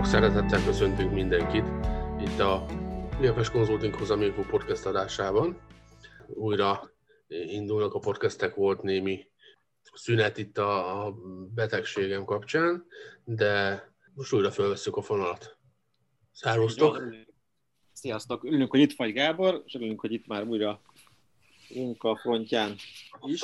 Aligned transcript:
Sok 0.00 0.08
szeretettel 0.08 0.64
köszöntünk 0.64 1.12
mindenkit 1.12 1.64
itt 2.20 2.38
a 2.38 2.66
IFS 3.22 3.50
Consulting 3.50 3.94
Hozamékú 3.94 4.42
podcast 4.42 4.86
adásában. 4.86 5.60
Újra 6.26 6.90
indulnak 7.28 7.94
a 7.94 7.98
podcastek, 7.98 8.54
volt 8.54 8.82
némi 8.82 9.26
szünet 9.94 10.38
itt 10.38 10.58
a 10.58 11.14
betegségem 11.54 12.24
kapcsán, 12.24 12.86
de 13.24 13.82
most 14.14 14.32
újra 14.32 14.50
felvesszük 14.50 14.96
a 14.96 15.02
fonalat. 15.02 15.56
Szervusztok! 16.32 17.02
Sziasztok! 17.92 18.44
Örülünk, 18.44 18.70
hogy 18.70 18.80
itt 18.80 18.96
vagy 18.96 19.12
Gábor, 19.12 19.62
és 19.66 19.74
örülünk, 19.74 20.00
hogy 20.00 20.12
itt 20.12 20.26
már 20.26 20.44
újra 20.44 20.82
munkafrontján 21.74 22.74
is. 23.26 23.40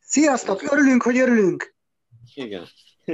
Sziasztok! 0.00 0.72
Örülünk, 0.72 1.02
hogy 1.02 1.18
örülünk! 1.18 1.74
Igen. 2.34 2.66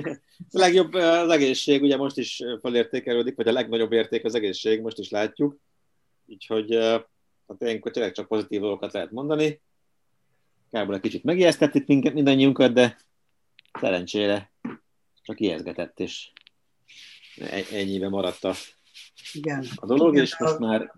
A 0.50 0.58
legjobb 0.58 0.94
az 0.94 1.30
egészség, 1.30 1.82
ugye 1.82 1.96
most 1.96 2.18
is 2.18 2.42
felértékelődik, 2.60 3.36
vagy 3.36 3.48
a 3.48 3.52
legnagyobb 3.52 3.92
érték 3.92 4.24
az 4.24 4.34
egészség, 4.34 4.80
most 4.80 4.98
is 4.98 5.10
látjuk. 5.10 5.56
Úgyhogy 6.26 6.74
hát 7.48 7.56
ilyenkor 7.58 7.90
tényleg 7.92 8.12
csak 8.12 8.28
pozitív 8.28 8.60
dolgokat 8.60 8.92
lehet 8.92 9.10
mondani. 9.10 9.60
Gábor 10.70 10.94
egy 10.94 11.00
kicsit 11.00 11.24
megijesztett 11.24 11.74
itt 11.74 11.86
minket, 11.86 12.14
mindannyiunkat, 12.14 12.72
de 12.72 12.98
szerencsére 13.78 14.52
csak 15.22 15.40
ijeszgetett, 15.40 16.00
és 16.00 16.30
ennyiben 17.72 18.10
maradt 18.10 18.44
a, 18.44 18.54
Igen. 19.32 19.66
a 19.74 19.86
dolog, 19.86 20.12
Igen, 20.12 20.24
és 20.24 20.38
most 20.38 20.58
már, 20.58 20.92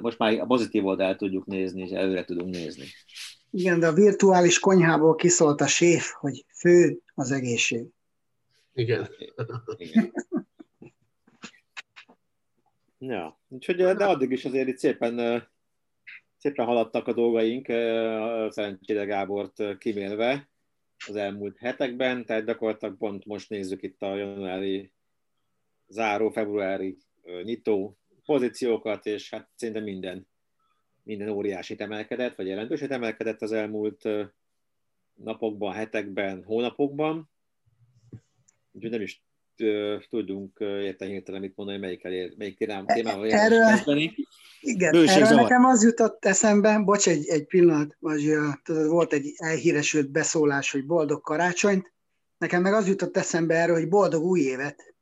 most 0.00 0.18
már 0.18 0.40
a 0.40 0.46
pozitív 0.46 0.86
oldalt 0.86 1.18
tudjuk 1.18 1.46
nézni, 1.46 1.82
és 1.82 1.90
előre 1.90 2.24
tudunk 2.24 2.54
nézni. 2.54 2.84
Igen, 3.50 3.80
de 3.80 3.86
a 3.86 3.92
virtuális 3.92 4.58
konyhából 4.58 5.14
kiszólt 5.14 5.60
a 5.60 5.66
séf, 5.66 6.10
hogy 6.10 6.44
fő 6.58 7.00
az 7.14 7.30
egészség. 7.30 7.86
Igen. 8.74 9.08
Igen. 9.76 10.12
Ja, 12.98 13.40
úgyhogy, 13.48 13.76
de 13.76 14.04
addig 14.04 14.30
is 14.30 14.44
azért 14.44 14.68
itt 14.68 14.78
szépen, 14.78 15.42
szépen 16.36 16.66
haladtak 16.66 17.06
a 17.06 17.12
dolgaink, 17.12 17.66
szerencsére 18.52 19.04
Gábort 19.04 19.78
kimélve 19.78 20.50
az 21.08 21.16
elmúlt 21.16 21.58
hetekben, 21.58 22.24
tehát 22.24 22.44
gyakorlatilag 22.44 22.96
pont 22.96 23.24
most 23.24 23.50
nézzük 23.50 23.82
itt 23.82 24.02
a 24.02 24.16
januári 24.16 24.92
záró, 25.86 26.30
februári 26.30 26.98
nyitó 27.42 27.98
pozíciókat, 28.24 29.06
és 29.06 29.30
hát 29.30 29.48
szinte 29.54 29.80
minden, 29.80 30.28
minden 31.02 31.28
óriási 31.28 31.74
emelkedett, 31.78 32.34
vagy 32.34 32.46
jelentőset 32.46 32.90
emelkedett 32.90 33.42
az 33.42 33.52
elmúlt 33.52 34.08
napokban, 35.14 35.72
hetekben, 35.72 36.44
hónapokban. 36.44 37.30
Úgyhogy 38.72 38.90
nem 38.90 39.00
is 39.00 39.22
tudunk 40.08 40.56
érte 40.60 41.06
hirtelen 41.06 41.40
mit 41.40 41.56
mondani, 41.56 41.78
melyik, 41.78 42.04
elér, 42.04 42.34
melyik 42.36 42.56
témával, 42.56 42.94
témával 42.94 43.30
Erről- 43.30 43.66
kezdeni. 43.66 44.14
Igen, 44.60 44.92
Bőség 44.92 45.22
erről 45.22 45.40
nekem 45.40 45.64
az 45.64 45.84
jutott 45.84 46.24
eszembe, 46.24 46.78
bocs, 46.78 47.08
egy, 47.08 47.28
egy 47.28 47.44
pillanat, 47.44 47.96
vagy 47.98 48.32
tudod, 48.62 48.88
volt 48.88 49.12
egy 49.12 49.32
elhíresült 49.36 50.10
beszólás, 50.10 50.70
hogy 50.70 50.86
boldog 50.86 51.20
karácsonyt, 51.20 51.92
nekem 52.38 52.62
meg 52.62 52.72
az 52.72 52.88
jutott 52.88 53.16
eszembe 53.16 53.54
erről, 53.54 53.74
hogy 53.74 53.88
boldog 53.88 54.24
új 54.24 54.40
évet. 54.40 54.94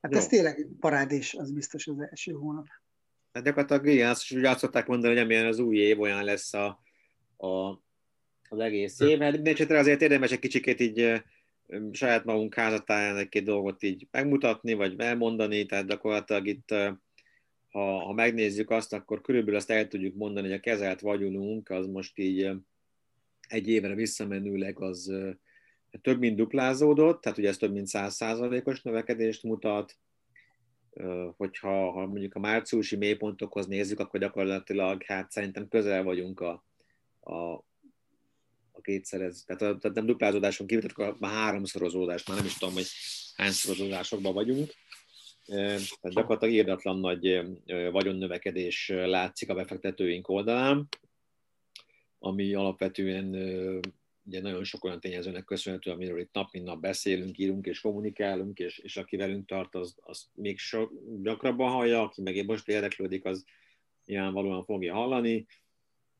Hát 0.00 0.12
Jó. 0.12 0.18
ez 0.18 0.26
tényleg 0.26 0.68
parádés, 0.80 1.34
az 1.34 1.52
biztos 1.52 1.86
az 1.86 1.96
első 2.10 2.32
hónap. 2.32 2.66
Hát 3.32 3.44
gyakorlatilag 3.44 3.86
igen, 3.86 4.10
azt 4.10 4.22
is 4.22 4.32
úgy 4.32 4.44
azt 4.44 4.58
szokták 4.58 4.86
mondani, 4.86 5.14
hogy 5.14 5.22
amilyen 5.22 5.46
az 5.46 5.58
új 5.58 5.76
év, 5.76 6.00
olyan 6.00 6.24
lesz 6.24 6.54
a, 6.54 6.82
a, 7.36 7.48
az 8.48 8.58
egész 8.58 9.00
év. 9.00 9.18
Hát 9.18 9.32
minden 9.32 9.52
esetre 9.52 9.78
azért 9.78 10.02
érdemes 10.02 10.30
egy 10.32 10.38
kicsikét 10.38 10.80
így 10.80 11.22
saját 11.92 12.24
magunk 12.24 12.54
házatáján 12.54 13.16
egy-két 13.16 13.44
dolgot 13.44 13.82
így 13.82 14.06
megmutatni, 14.10 14.74
vagy 14.74 14.94
elmondani, 15.00 15.66
tehát 15.66 15.86
gyakorlatilag 15.86 16.46
itt, 16.46 16.74
ha, 17.70 17.98
ha 18.04 18.12
megnézzük 18.12 18.70
azt, 18.70 18.92
akkor 18.92 19.20
körülbelül 19.20 19.56
azt 19.56 19.70
el 19.70 19.88
tudjuk 19.88 20.14
mondani, 20.14 20.46
hogy 20.46 20.56
a 20.56 20.60
kezelt 20.60 21.00
vagyonunk, 21.00 21.70
az 21.70 21.86
most 21.86 22.18
így 22.18 22.50
egy 23.48 23.68
évre 23.68 23.94
visszamenőleg 23.94 24.80
az 24.80 25.12
több 26.02 26.18
mint 26.18 26.36
duplázódott, 26.36 27.20
tehát 27.20 27.38
ugye 27.38 27.48
ez 27.48 27.56
több 27.56 27.72
mint 27.72 27.88
100%-os 27.90 28.82
növekedést 28.82 29.42
mutat, 29.42 29.96
hogyha 31.36 31.90
ha 31.90 32.06
mondjuk 32.06 32.34
a 32.34 32.40
márciusi 32.40 32.96
mélypontokhoz 32.96 33.66
nézzük, 33.66 34.00
akkor 34.00 34.20
gyakorlatilag 34.20 35.02
hát 35.02 35.30
szerintem 35.30 35.68
közel 35.68 36.02
vagyunk 36.02 36.40
a, 36.40 36.64
a, 37.20 37.64
a 38.72 38.80
kétszerez, 38.80 39.44
tehát, 39.46 39.62
a, 39.62 39.78
tehát 39.78 39.96
nem 39.96 40.06
duplázódáson 40.06 40.66
kívül, 40.66 40.90
tehát 40.90 41.18
már 41.18 41.32
háromszorozódás, 41.32 42.26
már 42.26 42.36
nem 42.36 42.46
is 42.46 42.58
tudom, 42.58 42.74
hogy 42.74 42.86
hányszorozódásokban 43.34 44.34
vagyunk. 44.34 44.72
Tehát 45.44 45.80
gyakorlatilag 46.00 46.54
írdatlan 46.54 46.98
nagy 46.98 47.40
vagyonnövekedés 47.90 48.88
látszik 48.88 49.50
a 49.50 49.54
befektetőink 49.54 50.28
oldalán, 50.28 50.88
ami 52.18 52.54
alapvetően 52.54 53.34
ugye 54.24 54.40
nagyon 54.40 54.64
sok 54.64 54.84
olyan 54.84 55.00
tényezőnek 55.00 55.44
köszönhető, 55.44 55.90
amiről 55.90 56.20
itt 56.20 56.32
nap 56.32 56.52
mint 56.52 56.64
nap 56.64 56.80
beszélünk, 56.80 57.38
írunk 57.38 57.66
és 57.66 57.80
kommunikálunk, 57.80 58.58
és, 58.58 58.78
és 58.78 58.96
aki 58.96 59.16
velünk 59.16 59.46
tart, 59.46 59.74
az, 59.74 59.96
az 60.00 60.26
még 60.34 60.58
sok, 60.58 60.92
gyakrabban 61.22 61.70
hallja, 61.70 62.02
aki 62.02 62.22
meg 62.22 62.46
most 62.46 62.68
érdeklődik, 62.68 63.24
az 63.24 63.44
nyilvánvalóan 64.04 64.64
fogja 64.64 64.94
hallani, 64.94 65.46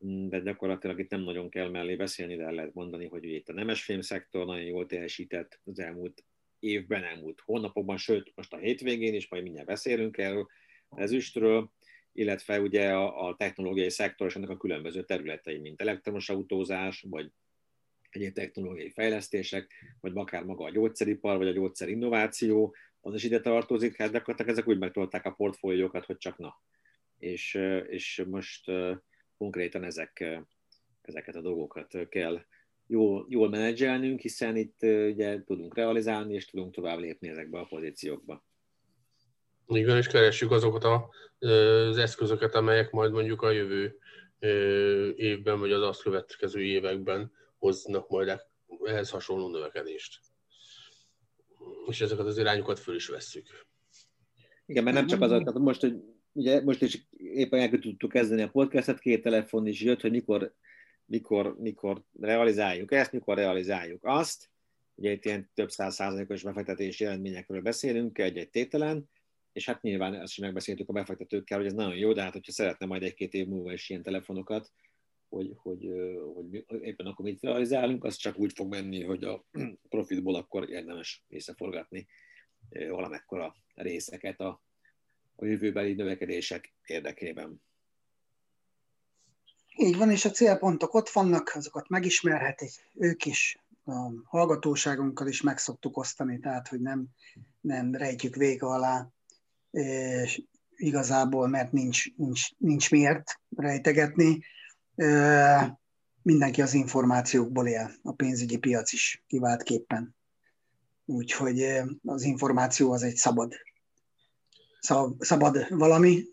de 0.04 0.40
gyakorlatilag 0.40 0.98
itt 0.98 1.10
nem 1.10 1.20
nagyon 1.20 1.48
kell 1.48 1.68
mellé 1.68 1.96
beszélni, 1.96 2.36
de 2.36 2.44
el 2.44 2.52
lehet 2.52 2.74
mondani, 2.74 3.06
hogy 3.06 3.24
ugye 3.24 3.36
itt 3.36 3.48
a 3.48 3.52
nemesfém 3.52 4.00
szektor 4.00 4.46
nagyon 4.46 4.64
jól 4.64 4.86
teljesített 4.86 5.60
az 5.64 5.78
elmúlt 5.78 6.24
évben, 6.58 7.04
elmúlt 7.04 7.40
hónapokban, 7.40 7.96
sőt, 7.96 8.32
most 8.34 8.52
a 8.52 8.56
hétvégén 8.58 9.14
is, 9.14 9.28
majd 9.28 9.42
mindjárt 9.42 9.66
beszélünk 9.66 10.18
erről, 10.18 10.48
ezüstről, 10.90 11.70
illetve 12.12 12.60
ugye 12.60 12.92
a, 12.92 13.28
a 13.28 13.36
technológiai 13.36 13.90
szektor 13.90 14.26
és 14.26 14.36
ennek 14.36 14.48
a 14.48 14.56
különböző 14.56 15.04
területei, 15.04 15.58
mint 15.58 15.80
elektromos 15.80 16.28
autózás, 16.28 17.04
vagy 17.08 17.30
egyéb 18.10 18.32
technológiai 18.32 18.90
fejlesztések, 18.90 19.96
vagy 20.00 20.12
akár 20.14 20.44
maga 20.44 20.64
a 20.64 20.70
gyógyszeripar, 20.70 21.36
vagy 21.36 21.48
a 21.48 21.52
gyógyszerinnováció, 21.52 22.74
az 23.00 23.14
is 23.14 23.24
ide 23.24 23.40
tartozik, 23.40 23.96
hát 23.96 24.12
gyakorlatilag 24.12 24.50
ezek 24.50 24.68
úgy 24.68 24.78
megtolták 24.78 25.24
a 25.24 25.30
portfóliókat, 25.30 26.04
hogy 26.04 26.16
csak 26.16 26.38
na. 26.38 26.60
És, 27.18 27.54
és 27.88 28.24
most 28.26 28.70
konkrétan 29.38 29.84
ezek, 29.84 30.40
ezeket 31.02 31.36
a 31.36 31.40
dolgokat 31.40 32.08
kell 32.08 32.40
jól, 32.86 33.26
jól 33.28 33.48
menedzselnünk, 33.48 34.20
hiszen 34.20 34.56
itt 34.56 34.82
ugye 34.82 35.42
tudunk 35.44 35.74
realizálni, 35.74 36.34
és 36.34 36.46
tudunk 36.46 36.74
tovább 36.74 36.98
lépni 36.98 37.28
ezekbe 37.28 37.58
a 37.58 37.64
pozíciókba. 37.64 38.44
Van, 39.66 39.96
és 39.96 40.06
keressük 40.06 40.50
azokat 40.50 40.84
a, 40.84 41.08
az 41.38 41.98
eszközöket, 41.98 42.54
amelyek 42.54 42.90
majd 42.90 43.12
mondjuk 43.12 43.42
a 43.42 43.50
jövő 43.50 43.98
évben, 45.16 45.58
vagy 45.58 45.72
az 45.72 45.82
azt 45.82 46.02
következő 46.02 46.62
években 46.62 47.32
hoznak 47.58 48.08
majd 48.08 48.40
ehhez 48.84 49.10
hasonló 49.10 49.48
növekedést. 49.48 50.20
És 51.86 52.00
ezeket 52.00 52.26
az 52.26 52.38
irányokat 52.38 52.78
föl 52.78 52.94
is 52.94 53.08
vesszük. 53.08 53.46
Igen, 54.66 54.84
mert 54.84 54.96
nem 54.96 55.06
csak 55.06 55.20
az, 55.20 55.28
tehát 55.28 55.54
most, 55.54 55.80
hogy 55.80 55.94
ugye 56.32 56.62
most 56.62 56.82
is 56.82 57.06
éppen 57.16 57.60
el 57.60 57.78
tudtuk 57.78 58.10
kezdeni 58.10 58.42
a 58.42 58.50
podcastet, 58.50 58.98
két 58.98 59.22
telefon 59.22 59.66
is 59.66 59.80
jött, 59.80 60.00
hogy 60.00 60.10
mikor, 60.10 60.54
mikor, 61.04 61.56
mikor 61.58 62.02
realizáljuk 62.20 62.92
ezt, 62.92 63.12
mikor 63.12 63.36
realizáljuk 63.36 64.04
azt. 64.04 64.50
Ugye 64.94 65.10
itt 65.10 65.24
ilyen 65.24 65.50
több 65.54 65.70
száz 65.70 65.94
százalékos 65.94 66.42
befektetési 66.42 67.04
eredményekről 67.04 67.60
beszélünk 67.60 68.18
egy-egy 68.18 68.50
tételen, 68.50 69.10
és 69.52 69.66
hát 69.66 69.82
nyilván 69.82 70.14
ezt 70.14 70.32
is 70.32 70.38
megbeszéltük 70.38 70.88
a 70.88 70.92
befektetőkkel, 70.92 71.58
hogy 71.58 71.66
ez 71.66 71.72
nagyon 71.72 71.96
jó, 71.96 72.12
de 72.12 72.22
hát 72.22 72.32
hogyha 72.32 72.52
szeretne 72.52 72.86
majd 72.86 73.02
egy-két 73.02 73.34
év 73.34 73.46
múlva 73.46 73.72
is 73.72 73.90
ilyen 73.90 74.02
telefonokat, 74.02 74.72
hogy, 75.28 75.52
hogy, 75.56 75.92
hogy 76.34 76.64
éppen 76.82 77.06
akkor 77.06 77.24
mit 77.24 77.42
realizálunk, 77.42 78.04
az 78.04 78.16
csak 78.16 78.38
úgy 78.38 78.52
fog 78.52 78.68
menni, 78.68 79.02
hogy 79.04 79.24
a 79.24 79.44
profitból 79.88 80.34
akkor 80.34 80.70
érdemes 80.70 81.24
visszaforgatni 81.28 82.06
valamekkora 82.68 83.54
részeket 83.74 84.40
a, 84.40 84.62
a 85.36 85.44
jövőbeli 85.44 85.92
növekedések 85.94 86.72
érdekében. 86.86 87.62
Így 89.76 89.96
van, 89.96 90.10
és 90.10 90.24
a 90.24 90.30
célpontok 90.30 90.94
ott 90.94 91.08
vannak, 91.08 91.52
azokat 91.54 91.88
megismerhetik 91.88 92.70
ők 92.94 93.24
is, 93.24 93.56
a 93.84 94.10
hallgatóságunkkal 94.24 95.28
is 95.28 95.40
meg 95.40 95.58
szoktuk 95.58 95.96
osztani, 95.96 96.38
tehát 96.38 96.68
hogy 96.68 96.80
nem, 96.80 97.06
nem 97.60 97.94
rejtjük 97.94 98.34
vége 98.34 98.66
alá, 98.66 99.08
és 99.70 100.42
igazából, 100.76 101.48
mert 101.48 101.72
nincs, 101.72 102.16
nincs, 102.16 102.58
nincs 102.58 102.90
miért 102.90 103.40
rejtegetni. 103.56 104.44
Mindenki 106.22 106.62
az 106.62 106.74
információkból 106.74 107.66
él, 107.66 107.90
a 108.02 108.12
pénzügyi 108.12 108.58
piac 108.58 108.92
is 108.92 109.22
kiváltképpen. 109.26 110.14
Úgyhogy 111.04 111.62
az 112.04 112.22
információ 112.22 112.92
az 112.92 113.02
egy 113.02 113.16
szabad, 113.16 113.54
szabad 115.18 115.66
valami, 115.68 116.24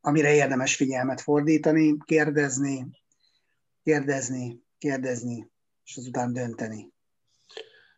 amire 0.00 0.34
érdemes 0.34 0.76
figyelmet 0.76 1.20
fordítani, 1.20 1.96
kérdezni, 2.04 2.86
kérdezni, 3.82 4.62
kérdezni, 4.78 5.50
és 5.84 5.96
azután 5.96 6.32
dönteni. 6.32 6.92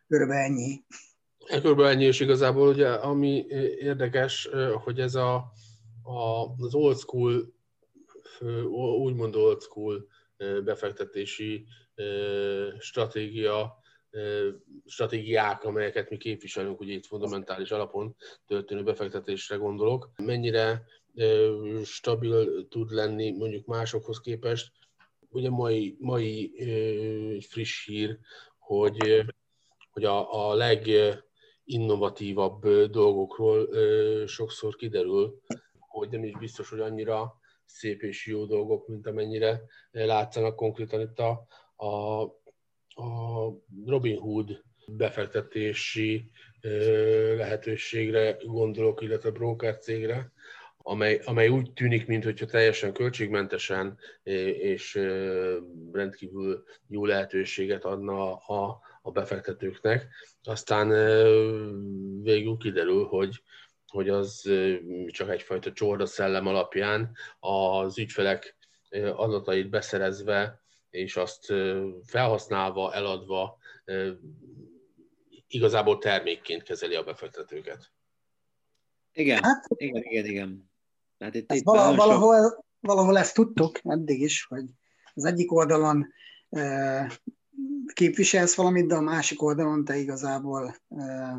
Körülbelül 0.07 0.43
ennyi. 0.43 0.83
Körülbelül 1.45 1.91
ennyi, 1.91 2.05
és 2.05 2.19
igazából 2.19 2.67
ugye, 2.67 2.89
ami 2.89 3.45
érdekes, 3.79 4.49
hogy 4.83 4.99
ez 4.99 5.15
a, 5.15 5.35
a, 6.03 6.53
az 6.57 6.73
old 6.73 6.97
school, 6.97 7.53
úgymond 8.99 9.35
old 9.35 9.61
school 9.61 10.07
befektetési 10.63 11.65
stratégia, 12.79 13.77
stratégiák, 14.85 15.63
amelyeket 15.63 16.09
mi 16.09 16.17
képviselünk, 16.17 16.79
ugye 16.79 16.93
itt 16.93 17.05
fundamentális 17.05 17.71
alapon 17.71 18.15
történő 18.47 18.83
befektetésre 18.83 19.55
gondolok, 19.55 20.09
mennyire 20.23 20.83
stabil 21.83 22.67
tud 22.67 22.91
lenni 22.91 23.31
mondjuk 23.31 23.65
másokhoz 23.65 24.19
képest. 24.19 24.71
Ugye 25.29 25.49
mai, 25.49 25.95
mai 25.99 26.53
friss 27.49 27.85
hír, 27.85 28.17
hogy, 28.57 29.25
hogy 29.91 30.03
a, 30.03 30.49
a 30.49 30.53
leginnovatívabb 30.53 32.67
dolgokról 32.69 33.67
sokszor 34.27 34.75
kiderül, 34.75 35.41
hogy 35.77 36.09
nem 36.09 36.23
is 36.23 36.37
biztos, 36.37 36.69
hogy 36.69 36.79
annyira 36.79 37.37
szép 37.65 38.01
és 38.01 38.27
jó 38.27 38.45
dolgok, 38.45 38.87
mint 38.87 39.07
amennyire 39.07 39.61
látszanak 39.91 40.55
konkrétan 40.55 41.01
itt 41.01 41.19
a, 41.19 41.45
a, 41.85 42.23
a 42.99 43.53
Robin 43.85 44.17
Hood 44.17 44.63
befektetési 44.87 46.31
lehetőségre 47.37 48.37
gondolok, 48.43 49.01
illetve 49.01 49.31
broker 49.31 49.77
cégre, 49.77 50.31
amely, 50.77 51.21
amely 51.25 51.47
úgy 51.47 51.73
tűnik, 51.73 52.07
mintha 52.07 52.45
teljesen 52.45 52.93
költségmentesen 52.93 53.97
és 54.23 54.95
rendkívül 55.91 56.63
jó 56.87 57.05
lehetőséget 57.05 57.85
adna 57.85 58.35
a, 58.35 58.79
a 59.01 59.11
befektetőknek. 59.11 60.07
Aztán 60.43 60.87
végül 62.21 62.57
kiderül, 62.57 63.05
hogy, 63.05 63.43
hogy 63.87 64.09
az 64.09 64.51
csak 65.07 65.29
egyfajta 65.29 65.71
csorda 65.71 66.05
szellem 66.05 66.47
alapján 66.47 67.11
az 67.39 67.97
ügyfelek 67.97 68.57
adatait 69.15 69.69
beszerezve 69.69 70.61
és 70.89 71.15
azt 71.15 71.53
felhasználva, 72.05 72.93
eladva 72.93 73.57
igazából 75.47 75.97
termékként 75.97 76.63
kezeli 76.63 76.95
a 76.95 77.03
befektetőket. 77.03 77.91
Igen, 79.13 79.43
hát, 79.43 79.65
igen, 79.75 80.03
igen, 80.03 80.25
igen. 80.25 80.71
Hát 81.19 81.35
itt, 81.35 81.51
itt 81.53 81.63
valahol, 81.63 81.95
valahol, 81.95 82.65
valahol 82.79 83.17
ezt 83.17 83.33
tudtuk 83.33 83.79
eddig 83.83 84.21
is, 84.21 84.45
hogy 84.45 84.65
az 85.13 85.25
egyik 85.25 85.51
oldalon 85.51 86.13
e, 86.49 87.11
képviselsz 87.93 88.55
valamit, 88.55 88.87
de 88.87 88.95
a 88.95 89.01
másik 89.01 89.41
oldalon 89.41 89.85
te 89.85 89.97
igazából, 89.97 90.75
e, 90.89 91.35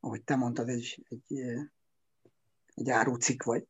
ahogy 0.00 0.22
te 0.22 0.36
mondtad, 0.36 0.68
egy, 0.68 1.04
egy, 1.08 1.38
egy 2.74 2.90
árucik 2.90 3.42
vagy. 3.42 3.64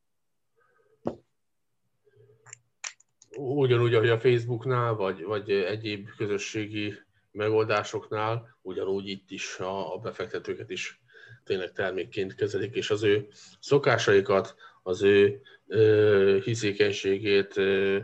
Ugyanúgy, 3.37 3.94
ahogy 3.94 4.08
a 4.08 4.20
Facebooknál, 4.20 4.94
vagy, 4.94 5.23
vagy 5.23 5.50
egyéb 5.50 6.08
közösségi 6.17 6.94
megoldásoknál, 7.31 8.58
ugyanúgy 8.62 9.08
itt 9.08 9.31
is 9.31 9.58
a, 9.58 9.94
a 9.94 9.99
befektetőket 9.99 10.70
is 10.70 11.00
tényleg 11.44 11.73
termékként 11.73 12.34
kezelik, 12.34 12.75
és 12.75 12.90
az 12.90 13.02
ő 13.02 13.29
szokásaikat, 13.61 14.55
az 14.82 15.02
ő 15.02 15.40
ö, 15.67 16.38
hiszékenységét, 16.44 17.56
ö, 17.56 17.99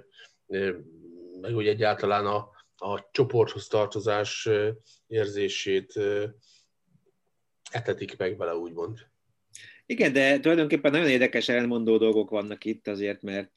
ö, 0.47 0.77
meg 1.41 1.55
úgy 1.55 1.67
egyáltalán 1.67 2.27
a, 2.27 2.51
a 2.77 3.09
csoporthoz 3.11 3.67
tartozás 3.67 4.47
ö, 4.47 4.71
érzését 5.07 5.97
ö, 5.97 6.25
etetik 7.71 8.17
meg 8.17 8.37
vele, 8.37 8.55
úgymond. 8.55 8.99
Igen, 9.87 10.13
de 10.13 10.41
tulajdonképpen 10.41 10.91
nagyon 10.91 11.09
érdekes 11.09 11.49
elmondó 11.49 11.97
dolgok 11.97 12.31
vannak 12.31 12.65
itt 12.65 12.89
azért, 12.89 13.23
mert 13.23 13.57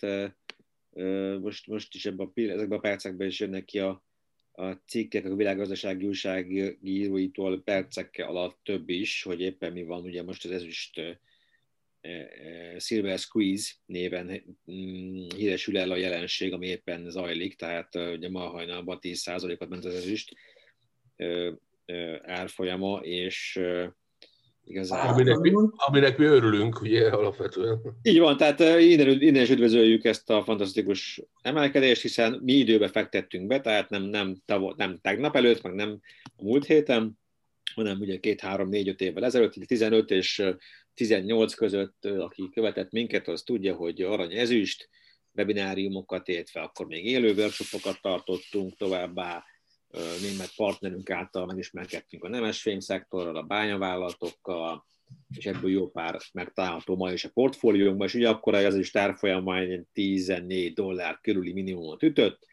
most, 1.40 1.68
most 1.68 1.96
is 1.96 2.06
ebben 2.06 2.32
a, 2.36 2.40
ezekben 2.40 2.78
a 2.78 2.82
percekben 2.82 3.28
is 3.28 3.40
jönnek 3.40 3.66
ki 3.66 3.80
a, 3.80 4.04
a 4.52 4.72
cikkek 4.72 5.26
a 5.26 5.36
világgazdasági 5.36 6.08
újságíróitól 6.08 7.64
percekkel 7.64 8.28
alatt 8.28 8.60
több 8.64 8.90
is, 8.90 9.24
hogy 9.24 9.42
éppen 9.42 9.72
mi 9.72 9.84
van, 9.84 10.04
ugye 10.04 10.24
most 10.24 10.46
az 10.46 10.52
ezüst 10.52 11.02
Silver 12.78 13.20
Squeeze 13.20 13.72
néven 13.86 14.58
mm, 14.72 15.26
híresül 15.36 15.78
el 15.78 15.92
a 15.92 15.96
jelenség, 15.96 16.54
ami 16.54 16.68
éppen 16.68 17.10
zajlik, 17.10 17.56
tehát 17.56 17.96
ugye 17.96 18.30
ma 18.30 18.48
hajnalban 18.48 19.00
10%-ot 19.02 19.70
ment 19.70 19.86
az 19.86 19.96
ezüst 19.96 20.36
árfolyama, 22.22 23.00
és 23.04 23.60
Igazából. 24.72 25.14
Aminek, 25.14 25.38
mi, 25.38 25.52
aminek 25.76 26.18
mi 26.18 26.26
örülünk, 26.26 26.82
ugye, 26.82 27.10
alapvetően. 27.10 27.82
Így 28.02 28.20
van, 28.20 28.38
tehát 28.38 28.60
innen, 28.60 29.22
innen 29.22 29.42
is 29.42 29.50
üdvözöljük 29.50 30.04
ezt 30.04 30.30
a 30.30 30.44
fantasztikus 30.44 31.22
emelkedést, 31.42 32.02
hiszen 32.02 32.40
mi 32.44 32.54
időbe 32.54 32.88
fektettünk 32.88 33.48
be, 33.48 33.62
tehát 33.62 33.90
nem, 33.90 34.04
nem, 34.04 34.36
tavo, 34.46 34.74
nem 34.78 35.00
tegnap 35.02 35.36
előtt, 35.36 35.62
meg 35.62 35.74
nem 35.74 36.00
a 36.24 36.44
múlt 36.44 36.66
héten, 36.66 37.20
hanem 37.76 38.00
ugye 38.00 38.20
két, 38.20 38.42
három, 38.42 38.70
négy, 38.70 38.88
öt 38.88 39.02
évvel 39.02 39.26
ezelőtt, 39.26 39.54
15 39.66 40.12
és 40.12 40.44
18 40.94 41.54
között, 41.54 42.06
aki 42.06 42.50
követett 42.54 42.92
minket, 42.92 43.28
az 43.28 43.42
tudja, 43.42 43.76
hogy 43.76 44.02
arany 44.02 44.34
ezüst, 44.34 44.90
webináriumokat 45.34 46.28
értve, 46.28 46.62
akkor 46.62 46.86
még 46.86 47.06
élő 47.06 47.34
workshopokat 47.34 48.02
tartottunk 48.02 48.78
továbbá, 48.78 49.44
német 50.22 50.56
partnerünk 50.56 51.10
által 51.10 51.46
megismerkedtünk 51.46 52.24
a 52.24 52.30
nemesfém 52.30 52.80
szektorral, 52.80 53.36
a 53.36 53.44
bányavállalatokkal, 53.44 54.86
és 55.38 55.46
ebből 55.46 55.72
jó 55.72 55.90
pár 55.90 56.20
megtalálható 56.34 56.96
ma 56.96 57.12
is 57.12 57.26
a 57.26 57.30
portfóliónkban, 57.30 58.08
és 58.08 58.14
ugye 58.14 58.30
akkor 58.30 58.56
ez 58.56 58.76
is 58.76 58.92
tárfolyamban 58.92 59.90
14 59.94 60.74
dollár 60.74 61.20
körüli 61.22 61.54
minimumot 61.54 62.04
ütött, 62.04 62.48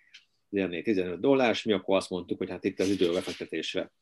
14-15 0.50 1.16
dollár, 1.20 1.50
és 1.50 1.62
mi 1.62 1.72
akkor 1.72 1.96
azt 1.96 2.10
mondtuk, 2.10 2.38
hogy 2.38 2.50
hát 2.50 2.64
itt 2.64 2.80
az 2.80 2.88
idő 2.88 3.12
befektetésre. 3.12 3.92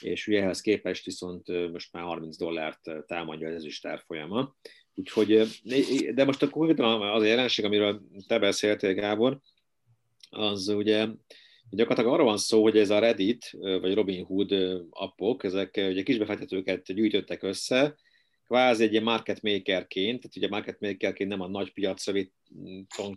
És 0.00 0.26
ugye 0.26 0.42
ehhez 0.42 0.60
képest 0.60 1.04
viszont 1.04 1.70
most 1.72 1.92
már 1.92 2.02
30 2.02 2.36
dollárt 2.36 2.80
támadja 3.06 3.48
ez 3.48 3.64
is 3.64 3.80
tárfolyama. 3.80 4.56
Úgyhogy, 4.94 5.48
de 6.14 6.24
most 6.24 6.42
akkor 6.42 6.80
az 6.80 7.22
a 7.22 7.24
jelenség, 7.24 7.64
amiről 7.64 8.02
te 8.26 8.38
beszéltél, 8.38 8.94
Gábor, 8.94 9.40
az 10.30 10.68
ugye 10.68 11.06
Gyakorlatilag 11.70 12.12
arról 12.12 12.26
van 12.26 12.38
szó, 12.38 12.62
hogy 12.62 12.78
ez 12.78 12.90
a 12.90 12.98
Reddit, 12.98 13.50
vagy 13.60 13.94
Robin 13.94 14.24
Hood 14.24 14.52
appok, 14.90 15.44
ezek 15.44 15.70
ugye 15.76 16.02
kisbefektetőket 16.02 16.94
gyűjtöttek 16.94 17.42
össze, 17.42 17.96
kvázi 18.46 18.84
egy 18.84 18.90
ilyen 18.90 19.02
market 19.02 19.42
makerként, 19.42 20.20
tehát 20.20 20.36
ugye 20.36 20.48
market 20.48 20.80
makerként 20.80 21.30
nem 21.30 21.40
a 21.40 21.48
nagy 21.48 21.72
piacra 21.72 22.12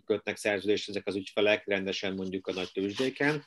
kötnek 0.04 0.36
szerződést 0.36 0.88
ezek 0.88 1.06
az 1.06 1.16
ügyfelek 1.16 1.66
rendesen 1.66 2.14
mondjuk 2.14 2.46
a 2.46 2.52
nagy 2.52 2.70
tőzsdéken, 2.72 3.44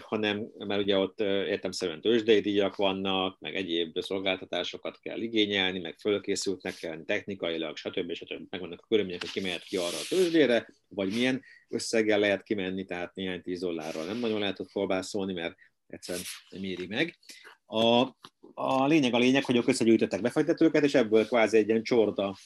hanem, 0.00 0.46
mert 0.58 0.82
ugye 0.82 0.96
ott 0.96 1.20
értemszerűen 1.20 2.00
tőzsdei 2.00 2.40
díjak 2.40 2.76
vannak, 2.76 3.40
meg 3.40 3.54
egyéb 3.54 4.00
szolgáltatásokat 4.00 4.98
kell 5.00 5.20
igényelni, 5.20 5.78
meg 5.78 5.98
fölkészültnek 5.98 6.74
kell 6.74 7.04
technikailag, 7.04 7.76
stb. 7.76 8.12
stb. 8.12 8.46
Megvannak 8.50 8.80
a 8.82 8.86
körülmények, 8.88 9.20
hogy 9.20 9.30
kimehet 9.30 9.62
ki 9.62 9.76
arra 9.76 9.96
a 9.96 10.06
tőzsdére, 10.08 10.68
vagy 10.88 11.12
milyen 11.12 11.42
összeggel 11.68 12.18
lehet 12.18 12.42
kimenni, 12.42 12.84
tehát 12.84 13.14
néhány 13.14 13.42
tíz 13.42 13.60
dollárral 13.60 14.04
nem 14.04 14.18
nagyon 14.18 14.40
lehet 14.40 14.60
ott 14.60 14.72
kolbászolni, 14.72 15.32
mert 15.32 15.54
egyszerűen 15.86 16.24
nem 16.50 16.64
éri 16.64 16.86
meg. 16.86 17.18
A, 17.66 18.16
a 18.54 18.86
lényeg 18.86 19.14
a 19.14 19.18
lényeg, 19.18 19.44
hogy 19.44 19.56
ők 19.56 19.68
összegyűjtöttek 19.68 20.20
befektetőket, 20.20 20.84
és 20.84 20.94
ebből 20.94 21.26
kvázi 21.26 21.56
egy 21.56 21.68
ilyen 21.68 21.82
csorda, 21.82 22.36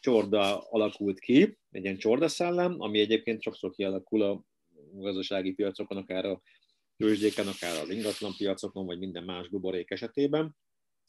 csorda 0.00 0.58
alakult 0.58 1.18
ki, 1.18 1.58
egy 1.70 1.84
ilyen 1.84 1.96
csorda 1.96 2.28
szellem, 2.28 2.74
ami 2.78 3.00
egyébként 3.00 3.42
sokszor 3.42 3.70
kialakul 3.70 4.22
a 4.22 4.44
gazdasági 4.92 5.52
piacokon, 5.52 5.96
akár 5.96 6.24
a 6.24 6.42
tőzsdéken, 7.02 7.46
akár 7.46 7.80
az 7.80 7.88
ingatlan 7.90 8.34
piacokon, 8.36 8.86
vagy 8.86 8.98
minden 8.98 9.24
más 9.24 9.48
buborék 9.48 9.90
esetében. 9.90 10.56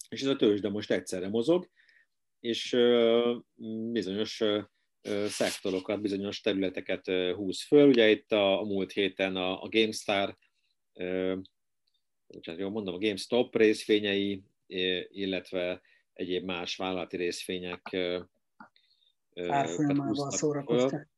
És 0.09 0.21
ez 0.21 0.27
a 0.27 0.35
tőzsde 0.35 0.69
most 0.69 0.91
egyszerre 0.91 1.29
mozog, 1.29 1.69
és 2.39 2.77
bizonyos 3.91 4.43
szektorokat, 5.27 6.01
bizonyos 6.01 6.41
területeket 6.41 7.05
húz 7.35 7.63
föl. 7.63 7.88
Ugye 7.88 8.09
itt 8.09 8.31
a, 8.31 8.59
a 8.59 8.63
múlt 8.63 8.91
héten 8.91 9.35
a, 9.35 9.63
a 9.63 9.69
GameStar, 9.69 10.38
bocsánat, 12.27 12.62
jól 12.62 12.69
mondom, 12.69 12.93
a 12.93 12.97
GameStop 12.97 13.55
részvényei, 13.55 14.43
illetve 15.07 15.81
egyéb 16.13 16.43
más 16.43 16.75
vállalati 16.75 17.17
részvények 17.17 17.97
árfolyamával 19.33 20.31
szórakoztak. 20.31 21.12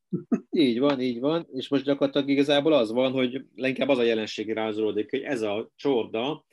Így 0.58 0.78
van, 0.78 1.00
így 1.00 1.20
van, 1.20 1.48
és 1.52 1.68
most 1.68 1.84
gyakorlatilag 1.84 2.28
igazából 2.28 2.72
az 2.72 2.92
van, 2.92 3.12
hogy 3.12 3.44
leginkább 3.54 3.88
az 3.88 3.98
a 3.98 4.02
jelenség 4.02 4.52
rázolódik, 4.52 5.10
hogy 5.10 5.20
ez 5.20 5.42
a 5.42 5.72
csorda, 5.74 6.44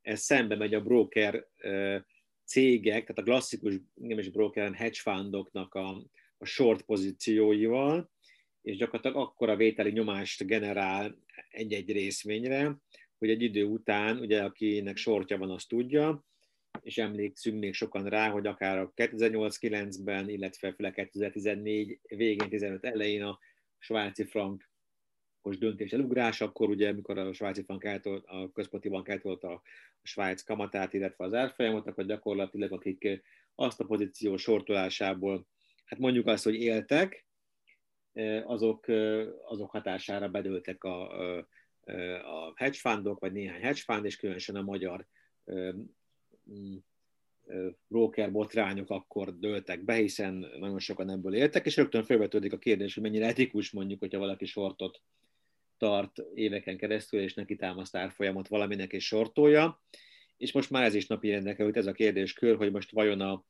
ez 0.00 0.20
szembe 0.20 0.56
megy 0.56 0.74
a 0.74 0.82
broker 0.82 1.46
cégek, 2.44 3.00
tehát 3.00 3.18
a 3.18 3.22
klasszikus, 3.22 3.74
nem 3.94 4.18
is 4.18 4.28
broker, 4.28 4.74
hedge 4.74 4.98
fundoknak 5.00 5.74
a, 5.74 6.02
a 6.38 6.44
short 6.44 6.82
pozícióival, 6.82 8.10
és 8.62 8.76
gyakorlatilag 8.76 9.16
akkora 9.16 9.56
vételi 9.56 9.90
nyomást 9.90 10.46
generál 10.46 11.18
egy-egy 11.50 11.92
részvényre, 11.92 12.76
hogy 13.18 13.30
egy 13.30 13.42
idő 13.42 13.64
után, 13.64 14.18
ugye 14.18 14.42
akinek 14.42 14.96
sortja 14.96 15.38
van, 15.38 15.50
azt 15.50 15.68
tudja, 15.68 16.24
és 16.80 16.98
emlékszünk 16.98 17.60
még 17.60 17.74
sokan 17.74 18.08
rá, 18.08 18.30
hogy 18.30 18.46
akár 18.46 18.78
a 18.78 18.92
2008-9-ben, 18.96 20.28
illetve 20.28 20.72
főleg 20.72 20.92
2014 20.92 22.00
végén, 22.08 22.48
15 22.48 22.84
elején 22.84 23.22
a 23.22 23.38
svájci 23.82 24.24
frank 24.24 24.70
most 25.42 25.58
döntés 25.58 25.92
elugrás, 25.92 26.40
akkor 26.40 26.68
ugye, 26.68 26.88
amikor 26.88 27.18
a 27.18 27.32
svájci 27.32 27.62
bank 27.62 27.84
eltolt, 27.84 28.24
a 28.26 28.50
központi 28.52 28.88
bank 28.88 29.08
eltolt 29.08 29.44
a, 29.44 29.62
Svájc 30.02 30.42
kamatát, 30.42 30.92
illetve 30.92 31.24
az 31.24 31.34
árfolyamot, 31.34 31.86
akkor 31.86 32.06
gyakorlatilag 32.06 32.72
akik 32.72 33.22
azt 33.54 33.80
a 33.80 33.84
pozíció 33.84 34.36
sortolásából, 34.36 35.46
hát 35.84 35.98
mondjuk 35.98 36.26
azt, 36.26 36.44
hogy 36.44 36.54
éltek, 36.54 37.26
azok, 38.44 38.88
azok 39.44 39.70
hatására 39.70 40.28
bedőltek 40.28 40.84
a, 40.84 41.30
a 42.22 42.52
hedge 42.54 42.78
fundok, 42.78 43.20
vagy 43.20 43.32
néhány 43.32 43.60
hedge 43.60 43.80
fund, 43.80 44.04
és 44.04 44.16
különösen 44.16 44.56
a 44.56 44.62
magyar 44.62 45.06
broker 47.88 48.32
botrányok 48.32 48.90
akkor 48.90 49.38
dőltek 49.38 49.84
be, 49.84 49.94
hiszen 49.94 50.50
nagyon 50.58 50.78
sokan 50.78 51.10
ebből 51.10 51.34
éltek, 51.34 51.66
és 51.66 51.76
rögtön 51.76 52.04
felvetődik 52.04 52.52
a 52.52 52.58
kérdés, 52.58 52.94
hogy 52.94 53.02
mennyire 53.02 53.26
etikus 53.26 53.70
mondjuk, 53.70 53.98
hogyha 54.00 54.18
valaki 54.18 54.44
sortot 54.44 55.02
tart 55.76 56.18
éveken 56.34 56.76
keresztül, 56.76 57.20
és 57.20 57.34
neki 57.34 57.56
támaszt 57.56 57.96
árfolyamot 57.96 58.48
valaminek 58.48 58.92
és 58.92 59.06
sortolja. 59.06 59.82
És 60.36 60.52
most 60.52 60.70
már 60.70 60.84
ez 60.84 60.94
is 60.94 61.06
napi 61.06 61.32
hogy 61.56 61.76
ez 61.76 61.86
a 61.86 61.92
kérdéskör, 61.92 62.56
hogy 62.56 62.70
most 62.70 62.90
vajon 62.90 63.20
a, 63.20 63.44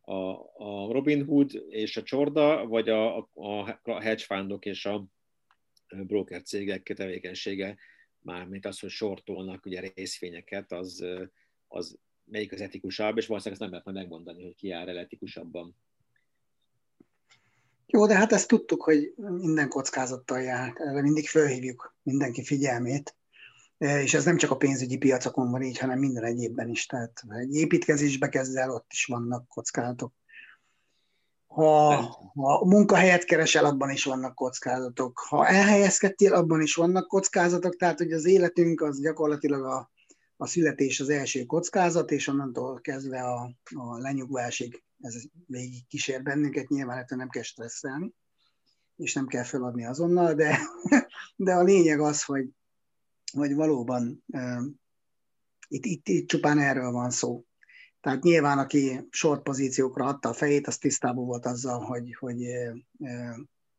a, 0.00 0.14
a 0.54 0.92
Robin 0.92 1.24
Hood 1.24 1.64
és 1.68 1.96
a 1.96 2.02
Csorda, 2.02 2.66
vagy 2.66 2.88
a, 2.88 3.16
a 3.82 4.00
hedge 4.00 4.24
fundok 4.24 4.64
és 4.64 4.86
a 4.86 5.08
broker 5.88 6.42
cégek 6.42 6.82
tevékenysége, 6.82 7.76
mármint 8.18 8.66
az, 8.66 8.78
hogy 8.78 8.90
sortolnak 8.90 9.66
ugye 9.66 9.92
részvényeket, 9.94 10.72
az, 10.72 11.04
az 11.68 11.98
melyik 12.26 12.52
az 12.52 12.60
etikusabb, 12.60 13.16
és 13.16 13.26
valószínűleg 13.26 13.52
ezt 13.52 13.60
nem 13.60 13.70
lehet 13.70 13.84
majd 13.84 13.96
megmondani, 13.96 14.44
hogy 14.44 14.54
ki 14.54 14.70
áll 14.70 14.88
el 14.88 14.98
etikusabban. 14.98 15.76
Jó, 17.86 18.06
de 18.06 18.14
hát 18.14 18.32
ezt 18.32 18.48
tudtuk, 18.48 18.82
hogy 18.82 19.14
minden 19.16 19.68
kockázattal 19.68 20.40
jár. 20.40 20.72
Erre 20.76 21.02
mindig 21.02 21.28
felhívjuk 21.28 21.96
mindenki 22.02 22.44
figyelmét. 22.44 23.16
E, 23.78 24.02
és 24.02 24.14
ez 24.14 24.24
nem 24.24 24.36
csak 24.36 24.50
a 24.50 24.56
pénzügyi 24.56 24.96
piacokon 24.96 25.50
van 25.50 25.62
így, 25.62 25.78
hanem 25.78 25.98
minden 25.98 26.24
egyébben 26.24 26.68
is. 26.68 26.86
Tehát 26.86 27.22
egy 27.28 27.54
építkezésbe 27.54 28.28
kezd 28.28 28.56
el, 28.56 28.70
ott 28.70 28.86
is 28.92 29.04
vannak 29.04 29.48
kockázatok. 29.48 30.12
Ha, 31.46 31.94
ha 32.34 32.64
munkahelyet 32.64 33.24
keresel, 33.24 33.64
abban 33.64 33.90
is 33.90 34.04
vannak 34.04 34.34
kockázatok. 34.34 35.18
Ha 35.28 35.46
elhelyezkedtél, 35.46 36.34
abban 36.34 36.60
is 36.60 36.74
vannak 36.74 37.06
kockázatok. 37.06 37.76
Tehát, 37.76 37.98
hogy 37.98 38.12
az 38.12 38.24
életünk 38.24 38.80
az 38.80 39.00
gyakorlatilag 39.00 39.64
a, 39.64 39.90
a 40.36 40.46
születés 40.46 41.00
az 41.00 41.08
első 41.08 41.44
kockázat, 41.44 42.10
és 42.10 42.28
onnantól 42.28 42.80
kezdve 42.80 43.20
a, 43.20 43.50
a 43.74 43.98
lenyugvásig 43.98 44.82
ez 45.00 45.14
végig 45.46 45.86
kísér 45.86 46.22
bennünket, 46.22 46.68
nyilván 46.68 46.98
ettől 46.98 47.18
nem 47.18 47.28
kell 47.28 47.42
stresszelni, 47.42 48.14
és 48.96 49.12
nem 49.12 49.26
kell 49.26 49.44
feladni 49.44 49.86
azonnal, 49.86 50.34
de, 50.34 50.58
de 51.36 51.54
a 51.54 51.62
lényeg 51.62 52.00
az, 52.00 52.22
hogy, 52.22 52.48
hogy 53.32 53.54
valóban 53.54 54.24
uh, 54.26 54.64
itt, 55.68 55.84
itt, 55.84 56.08
itt 56.08 56.28
csupán 56.28 56.58
erről 56.58 56.90
van 56.90 57.10
szó. 57.10 57.44
Tehát 58.00 58.22
nyilván, 58.22 58.58
aki 58.58 59.06
short 59.10 59.42
pozíciókra 59.42 60.04
adta 60.04 60.28
a 60.28 60.32
fejét, 60.32 60.66
az 60.66 60.78
tisztában 60.78 61.26
volt 61.26 61.46
azzal, 61.46 61.80
hogy, 61.80 62.14
hogy 62.18 62.46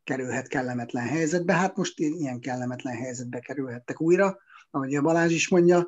kerülhet 0.04 0.48
kellemetlen 0.48 1.08
helyzetbe. 1.08 1.54
Hát 1.54 1.76
most 1.76 2.00
ilyen 2.00 2.40
kellemetlen 2.40 2.96
helyzetbe 2.96 3.40
kerülhettek 3.40 4.02
újra, 4.02 4.38
ahogy 4.72 4.96
a 4.96 5.02
Balázs 5.02 5.34
is 5.34 5.50
mondja, 5.50 5.88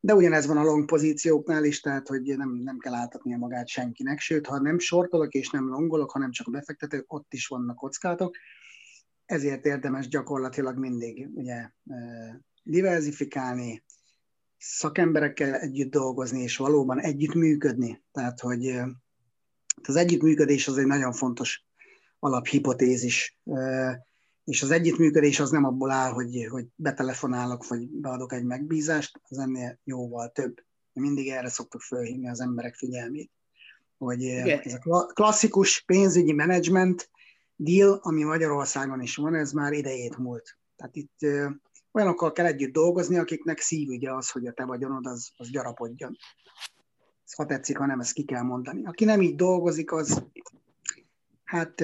de 0.00 0.14
ugyanez 0.14 0.46
van 0.46 0.56
a 0.56 0.62
long 0.62 0.84
pozícióknál 0.84 1.64
is, 1.64 1.80
tehát 1.80 2.08
hogy 2.08 2.22
nem, 2.22 2.50
nem 2.50 2.78
kell 2.78 2.94
áltatnia 2.94 3.36
magát 3.36 3.68
senkinek, 3.68 4.18
sőt, 4.18 4.46
ha 4.46 4.60
nem 4.60 4.78
sortolok 4.78 5.32
és 5.32 5.50
nem 5.50 5.68
longolok, 5.68 6.10
hanem 6.10 6.30
csak 6.30 6.46
a 6.46 6.50
befektetők, 6.50 7.12
ott 7.12 7.32
is 7.32 7.46
vannak 7.46 7.76
kockátok, 7.76 8.36
ezért 9.24 9.66
érdemes 9.66 10.08
gyakorlatilag 10.08 10.78
mindig 10.78 11.28
ugye, 11.34 11.70
diversifikálni, 12.62 13.82
szakemberekkel 14.58 15.54
együtt 15.54 15.90
dolgozni, 15.90 16.40
és 16.40 16.56
valóban 16.56 17.00
együtt 17.00 17.34
működni. 17.34 18.02
Tehát, 18.12 18.40
hogy 18.40 18.80
az 19.82 19.96
együttműködés 19.96 20.68
az 20.68 20.78
egy 20.78 20.86
nagyon 20.86 21.12
fontos 21.12 21.64
alaphipotézis 22.18 23.38
és 24.44 24.62
az 24.62 24.70
együttműködés 24.70 25.40
az 25.40 25.50
nem 25.50 25.64
abból 25.64 25.90
áll, 25.90 26.10
hogy, 26.10 26.46
hogy 26.50 26.66
betelefonálok, 26.74 27.66
vagy 27.66 27.88
beadok 27.88 28.32
egy 28.32 28.44
megbízást, 28.44 29.20
az 29.28 29.38
ennél 29.38 29.78
jóval 29.84 30.30
több. 30.30 30.64
Mindig 30.92 31.28
erre 31.28 31.48
szoktuk 31.48 31.80
felhívni 31.80 32.28
az 32.28 32.40
emberek 32.40 32.74
figyelmét, 32.74 33.30
hogy 33.98 34.22
Igen. 34.22 34.58
ez 34.58 34.74
a 34.84 35.06
klasszikus 35.06 35.80
pénzügyi 35.80 36.32
menedzsment 36.32 37.10
deal, 37.56 37.98
ami 38.02 38.22
Magyarországon 38.22 39.00
is 39.00 39.16
van, 39.16 39.34
ez 39.34 39.52
már 39.52 39.72
idejét 39.72 40.16
múlt. 40.16 40.58
Tehát 40.76 40.96
itt 40.96 41.18
olyanokkal 41.92 42.32
kell 42.32 42.46
együtt 42.46 42.72
dolgozni, 42.72 43.18
akiknek 43.18 43.58
szívügye 43.58 44.14
az, 44.14 44.30
hogy 44.30 44.46
a 44.46 44.52
te 44.52 44.64
vagyonod 44.64 45.06
az, 45.06 45.30
az 45.36 45.50
gyarapodjon. 45.50 46.16
Ez 47.24 47.32
ha 47.32 47.46
tetszik, 47.46 47.76
ha 47.76 47.86
nem, 47.86 48.00
ezt 48.00 48.12
ki 48.12 48.24
kell 48.24 48.42
mondani. 48.42 48.84
Aki 48.84 49.04
nem 49.04 49.20
így 49.20 49.34
dolgozik, 49.34 49.92
az 49.92 50.22
hát 51.44 51.82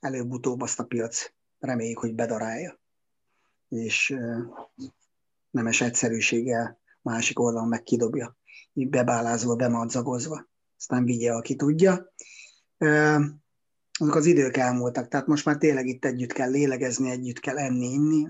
előbb-utóbb 0.00 0.60
azt 0.60 0.80
a 0.80 0.84
piac 0.84 1.32
reméljük, 1.58 1.98
hogy 1.98 2.14
bedarálja. 2.14 2.80
És 3.68 4.18
nemes 5.50 5.80
egyszerűséggel 5.80 6.78
másik 7.02 7.38
oldalon 7.38 7.68
meg 7.68 7.82
kidobja, 7.82 8.36
így 8.72 8.88
bebálázva, 8.88 9.56
bemadzagozva. 9.56 10.46
Aztán 10.76 11.04
vigye, 11.04 11.32
aki 11.32 11.56
tudja. 11.56 12.12
Azok 14.00 14.14
az 14.14 14.26
idők 14.26 14.56
elmúltak, 14.56 15.08
tehát 15.08 15.26
most 15.26 15.44
már 15.44 15.56
tényleg 15.56 15.86
itt 15.86 16.04
együtt 16.04 16.32
kell 16.32 16.50
lélegezni, 16.50 17.10
együtt 17.10 17.38
kell 17.38 17.58
enni, 17.58 17.86
inni, 17.86 18.28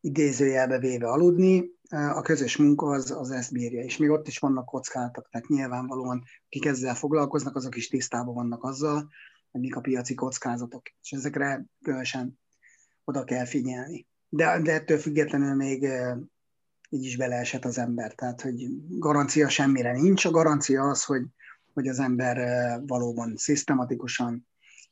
idézőjelbe 0.00 0.78
véve 0.78 1.08
aludni, 1.08 1.72
a 1.88 2.20
közös 2.20 2.56
munka 2.56 2.86
az, 2.86 3.10
az 3.10 3.30
ezt 3.30 3.52
bírja, 3.52 3.82
és 3.82 3.96
még 3.96 4.10
ott 4.10 4.26
is 4.26 4.38
vannak 4.38 4.64
kockázatok, 4.64 5.28
tehát 5.30 5.48
nyilvánvalóan 5.48 6.22
akik 6.46 6.64
ezzel 6.64 6.94
foglalkoznak, 6.94 7.56
azok 7.56 7.76
is 7.76 7.88
tisztában 7.88 8.34
vannak 8.34 8.64
azzal, 8.64 9.08
mik 9.58 9.76
a 9.76 9.80
piaci 9.80 10.14
kockázatok, 10.14 10.82
és 11.02 11.12
ezekre 11.12 11.64
különösen 11.82 12.38
oda 13.04 13.24
kell 13.24 13.44
figyelni. 13.44 14.06
De, 14.28 14.60
de 14.60 14.72
ettől 14.72 14.98
függetlenül 14.98 15.54
még 15.54 15.88
így 16.88 17.04
is 17.04 17.16
beleesett 17.16 17.64
az 17.64 17.78
ember. 17.78 18.12
Tehát, 18.12 18.40
hogy 18.40 18.66
garancia 18.98 19.48
semmire 19.48 19.92
nincs. 19.92 20.24
A 20.24 20.30
garancia 20.30 20.82
az, 20.82 21.04
hogy, 21.04 21.22
hogy 21.72 21.88
az 21.88 21.98
ember 21.98 22.36
valóban 22.86 23.36
szisztematikusan 23.36 24.46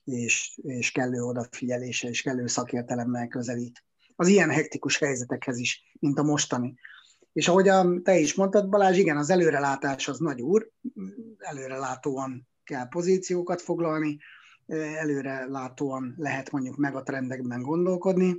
és, 0.05 0.59
és 0.63 0.93
kellő 0.93 1.23
odafigyelése 1.23 2.09
és 2.09 2.23
kellő 2.23 2.47
szakértelemmel 2.47 3.29
közelít. 3.29 3.85
Az 4.17 4.29
ilyen 4.29 4.51
hektikus 4.51 4.99
helyzetekhez 4.99 5.59
is, 5.59 5.97
mint 6.01 6.19
a 6.19 6.23
mostani. 6.23 6.75
És 7.33 7.49
ahogy 7.49 7.69
a, 7.69 8.01
te 8.03 8.19
is 8.19 8.35
mondtad, 8.35 8.69
Balázs, 8.69 8.99
igen, 8.99 9.17
az 9.17 9.31
előrelátás 9.31 10.09
az 10.09 10.19
nagy 10.19 10.41
úr, 10.41 10.71
előrelátóan 11.39 12.49
kell 12.65 12.89
pozíciókat 12.89 13.63
foglalni, 13.63 14.19
előre 14.73 15.47
látóan 15.47 16.15
lehet 16.17 16.51
mondjuk 16.51 16.77
megatrendekben 16.77 17.63
gondolkodni, 17.63 18.37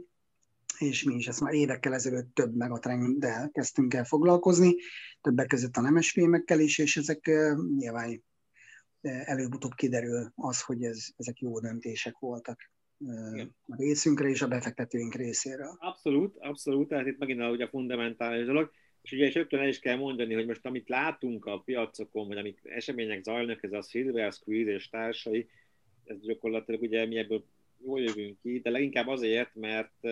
és 0.77 1.03
mi 1.03 1.15
is 1.15 1.27
ezt 1.27 1.41
már 1.41 1.53
évekkel 1.53 1.93
ezelőtt 1.93 2.33
több 2.33 2.55
megatrenddel 2.55 3.49
kezdtünk 3.51 3.93
el 3.93 4.05
foglalkozni, 4.05 4.75
többek 5.21 5.47
között 5.47 5.75
a 5.75 5.81
nemesfémekkel 5.81 6.59
is, 6.59 6.77
és 6.77 6.97
ezek 6.97 7.31
nyilván 7.77 8.23
előbb-utóbb 9.01 9.73
kiderül 9.73 10.31
az, 10.35 10.61
hogy 10.61 10.83
ez, 10.83 11.07
ezek 11.17 11.39
jó 11.39 11.59
döntések 11.59 12.17
voltak 12.19 12.71
Igen. 13.33 13.55
a 13.67 13.75
részünkre 13.75 14.29
és 14.29 14.41
a 14.41 14.47
befektetőink 14.47 15.15
részéről. 15.15 15.77
Abszolút, 15.79 16.37
abszolút, 16.37 16.87
tehát 16.87 17.07
itt 17.07 17.17
megint 17.17 17.41
a, 17.41 17.49
ugye 17.49 17.65
a 17.65 17.69
fundamentális 17.69 18.45
dolog, 18.45 18.71
és 19.01 19.11
ugye 19.11 19.25
és 19.25 19.33
rögtön 19.33 19.59
el 19.59 19.67
is 19.67 19.79
kell 19.79 19.97
mondani, 19.97 20.33
hogy 20.33 20.45
most 20.45 20.65
amit 20.65 20.89
látunk 20.89 21.45
a 21.45 21.59
piacokon, 21.59 22.27
vagy 22.27 22.37
amik 22.37 22.59
események 22.63 23.23
zajlanak, 23.23 23.63
ez 23.63 23.71
a 23.71 23.81
silver 23.81 24.33
squeeze 24.33 24.71
és 24.71 24.89
társai, 24.89 25.49
ez 26.05 26.19
gyakorlatilag 26.19 26.81
ugye 26.81 27.05
mi 27.05 27.17
ebből 27.17 27.45
jól 27.83 28.01
jövünk 28.01 28.37
ki, 28.41 28.59
de 28.59 28.69
leginkább 28.69 29.07
azért, 29.07 29.55
mert 29.55 30.07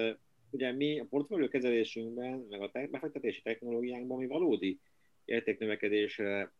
ugye 0.49 0.71
mi 0.71 0.99
a 0.99 1.05
portfólió 1.05 1.47
kezelésünkben, 1.47 2.45
meg 2.49 2.61
a 2.61 2.71
befektetési 2.91 3.41
technológiánkban 3.41 4.17
mi 4.17 4.27
valódi 4.27 4.79
értéknövekedésre 5.25 6.53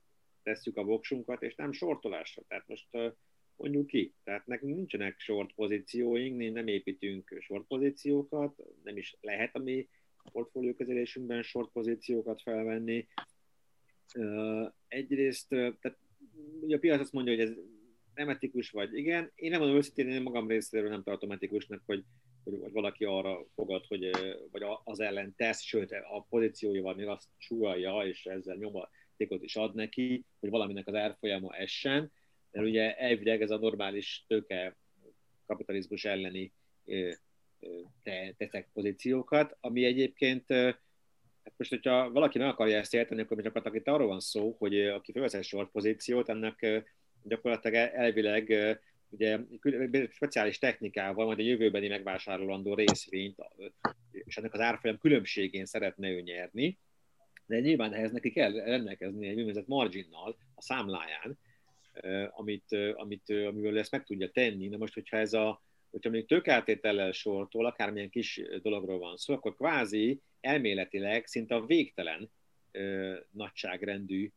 tesszük 0.43 0.77
a 0.77 0.83
voksunkat, 0.83 1.43
és 1.43 1.55
nem 1.55 1.71
sortolásra. 1.71 2.43
Tehát 2.47 2.67
most 2.67 2.87
mondjuk 3.55 3.87
ki, 3.87 4.13
tehát 4.23 4.47
nekünk 4.47 4.75
nincsenek 4.75 5.19
short 5.19 5.53
pozícióink, 5.53 6.53
nem 6.53 6.67
építünk 6.67 7.37
short 7.39 7.67
pozíciókat, 7.67 8.55
nem 8.83 8.97
is 8.97 9.17
lehet 9.21 9.55
a 9.55 9.59
mi 9.59 9.87
portfólió 10.31 10.73
kezelésünkben 10.73 11.43
short 11.43 11.71
pozíciókat 11.71 12.41
felvenni. 12.41 13.07
Egyrészt, 14.87 15.49
tehát 15.49 15.97
ugye 16.61 16.75
a 16.75 16.79
piac 16.79 16.99
azt 16.99 17.13
mondja, 17.13 17.35
hogy 17.35 17.43
ez 17.43 17.57
nem 18.15 18.29
etikus 18.29 18.69
vagy 18.69 18.97
igen. 18.97 19.31
Én 19.35 19.49
nem 19.49 19.59
mondom 19.59 19.77
őszintén, 19.77 20.07
én 20.09 20.21
magam 20.21 20.47
részéről 20.47 20.89
nem 20.89 21.03
tartom 21.03 21.31
etikusnak, 21.31 21.81
hogy, 21.85 22.03
hogy, 22.43 22.59
hogy 22.61 22.71
valaki 22.71 23.05
arra 23.05 23.45
fogad, 23.55 23.85
hogy, 23.85 24.09
vagy 24.51 24.63
az 24.83 24.99
ellen 24.99 25.33
tesz, 25.35 25.61
sőt 25.61 25.91
a 25.91 26.25
pozícióival 26.29 26.95
még 26.95 27.07
azt 27.07 27.27
sugalja, 27.37 28.01
és 28.05 28.25
ezzel 28.25 28.55
nyomatékot 28.55 29.43
is 29.43 29.55
ad 29.55 29.75
neki, 29.75 30.25
hogy 30.39 30.49
valaminek 30.49 30.87
az 30.87 30.95
árfolyama 30.95 31.55
essen, 31.55 32.11
mert 32.51 32.67
ugye 32.67 32.95
elvileg 32.97 33.41
ez 33.41 33.51
a 33.51 33.57
normális 33.57 34.25
tőke 34.27 34.77
kapitalizmus 35.45 36.05
elleni 36.05 36.53
teszek 38.37 38.69
pozíciókat, 38.73 39.57
ami 39.59 39.85
egyébként 39.85 40.45
Hát 41.43 41.53
most, 41.57 41.69
hogyha 41.69 42.11
valaki 42.11 42.37
meg 42.37 42.47
akarja 42.47 42.77
ezt 42.77 42.93
érteni, 42.93 43.21
akkor 43.21 43.37
gyakorlatilag 43.37 43.77
itt 43.77 43.87
arról 43.87 44.07
van 44.07 44.19
szó, 44.19 44.55
hogy 44.59 44.79
aki 44.79 45.11
felvesz 45.11 45.45
short 45.45 45.71
pozíciót, 45.71 46.29
ennek 46.29 46.83
gyakorlatilag 47.23 47.75
elvileg 47.93 48.53
ugye 49.09 49.39
speciális 50.11 50.57
technikával, 50.57 51.25
majd 51.25 51.39
a 51.39 51.43
jövőbeni 51.43 51.87
megvásárolandó 51.87 52.73
részvényt, 52.73 53.37
és 54.11 54.37
ennek 54.37 54.53
az 54.53 54.59
árfolyam 54.59 54.97
különbségén 54.97 55.65
szeretne 55.65 56.09
ő 56.09 56.21
nyerni, 56.21 56.79
de 57.45 57.59
nyilván 57.59 57.93
ehhez 57.93 58.11
neki 58.11 58.31
kell 58.31 58.51
rendelkezni 58.51 59.27
egy 59.27 59.35
úgynevezett 59.35 59.67
marginnal 59.67 60.37
a 60.55 60.61
számláján, 60.61 61.39
amit, 62.31 62.77
amit, 62.93 63.29
amivel 63.29 63.77
ezt 63.77 63.91
meg 63.91 64.03
tudja 64.03 64.31
tenni. 64.31 64.67
Na 64.67 64.77
most, 64.77 64.93
hogyha 64.93 65.17
ez 65.17 65.33
a, 65.33 65.63
hogyha 65.89 66.09
még 66.09 66.25
tőkáltétellel 66.25 67.11
sortól, 67.11 67.65
akármilyen 67.65 68.09
kis 68.09 68.41
dologról 68.61 68.99
van 68.99 69.17
szó, 69.17 69.33
akkor 69.33 69.55
kvázi 69.55 70.21
elméletileg 70.41 71.25
szinte 71.25 71.55
a 71.55 71.65
végtelen 71.65 72.31
ö, 72.71 73.17
nagyságrendű 73.31 74.31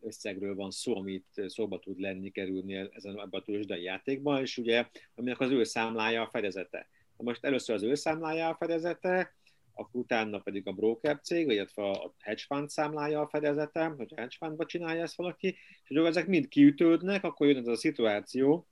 összegről 0.00 0.54
van 0.54 0.70
szó, 0.70 0.96
amit 0.96 1.42
szóba 1.46 1.78
tud 1.78 2.00
lenni, 2.00 2.30
kerülni 2.30 2.74
ezen 2.74 3.18
ebben 3.18 3.40
a 3.40 3.42
tőzsdei 3.42 3.82
játékban, 3.82 4.40
és 4.40 4.58
ugye, 4.58 4.86
aminek 5.14 5.40
az 5.40 5.50
ő 5.50 5.64
számlája 5.64 6.22
a 6.22 6.28
fedezete. 6.30 6.88
Na 7.16 7.24
most 7.24 7.44
először 7.44 7.74
az 7.74 7.82
ő 7.82 7.94
számlája 7.94 8.48
a 8.48 8.56
fedezete, 8.56 9.36
akkor 9.72 10.00
utána 10.00 10.38
pedig 10.38 10.66
a 10.66 10.72
broker 10.72 11.20
cég, 11.20 11.48
illetve 11.48 11.82
a 11.90 12.14
hedge 12.18 12.42
fund 12.46 12.68
számlája 12.68 13.20
a 13.20 13.28
fedezete, 13.28 13.84
hogy 13.84 14.12
hedge 14.16 14.36
fundba 14.38 14.66
csinálja 14.66 15.02
ezt 15.02 15.16
valaki, 15.16 15.48
és 15.82 15.88
hogy 15.88 15.96
ezek 15.96 16.26
mind 16.26 16.48
kiütődnek, 16.48 17.24
akkor 17.24 17.46
jön 17.46 17.56
ez 17.56 17.66
a 17.66 17.76
szituáció, 17.76 18.68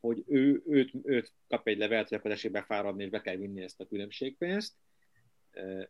hogy 0.00 0.22
ő, 0.26 0.62
őt, 0.66 0.90
őt 1.02 1.32
kap 1.48 1.66
egy 1.68 1.78
levelet, 1.78 2.08
hogy 2.08 2.18
akkor 2.18 2.30
esik 2.30 2.50
befáradni, 2.50 3.02
és 3.04 3.10
be 3.10 3.20
kell 3.20 3.36
vinni 3.36 3.62
ezt 3.62 3.80
a 3.80 3.86
különbségpénzt 3.86 4.74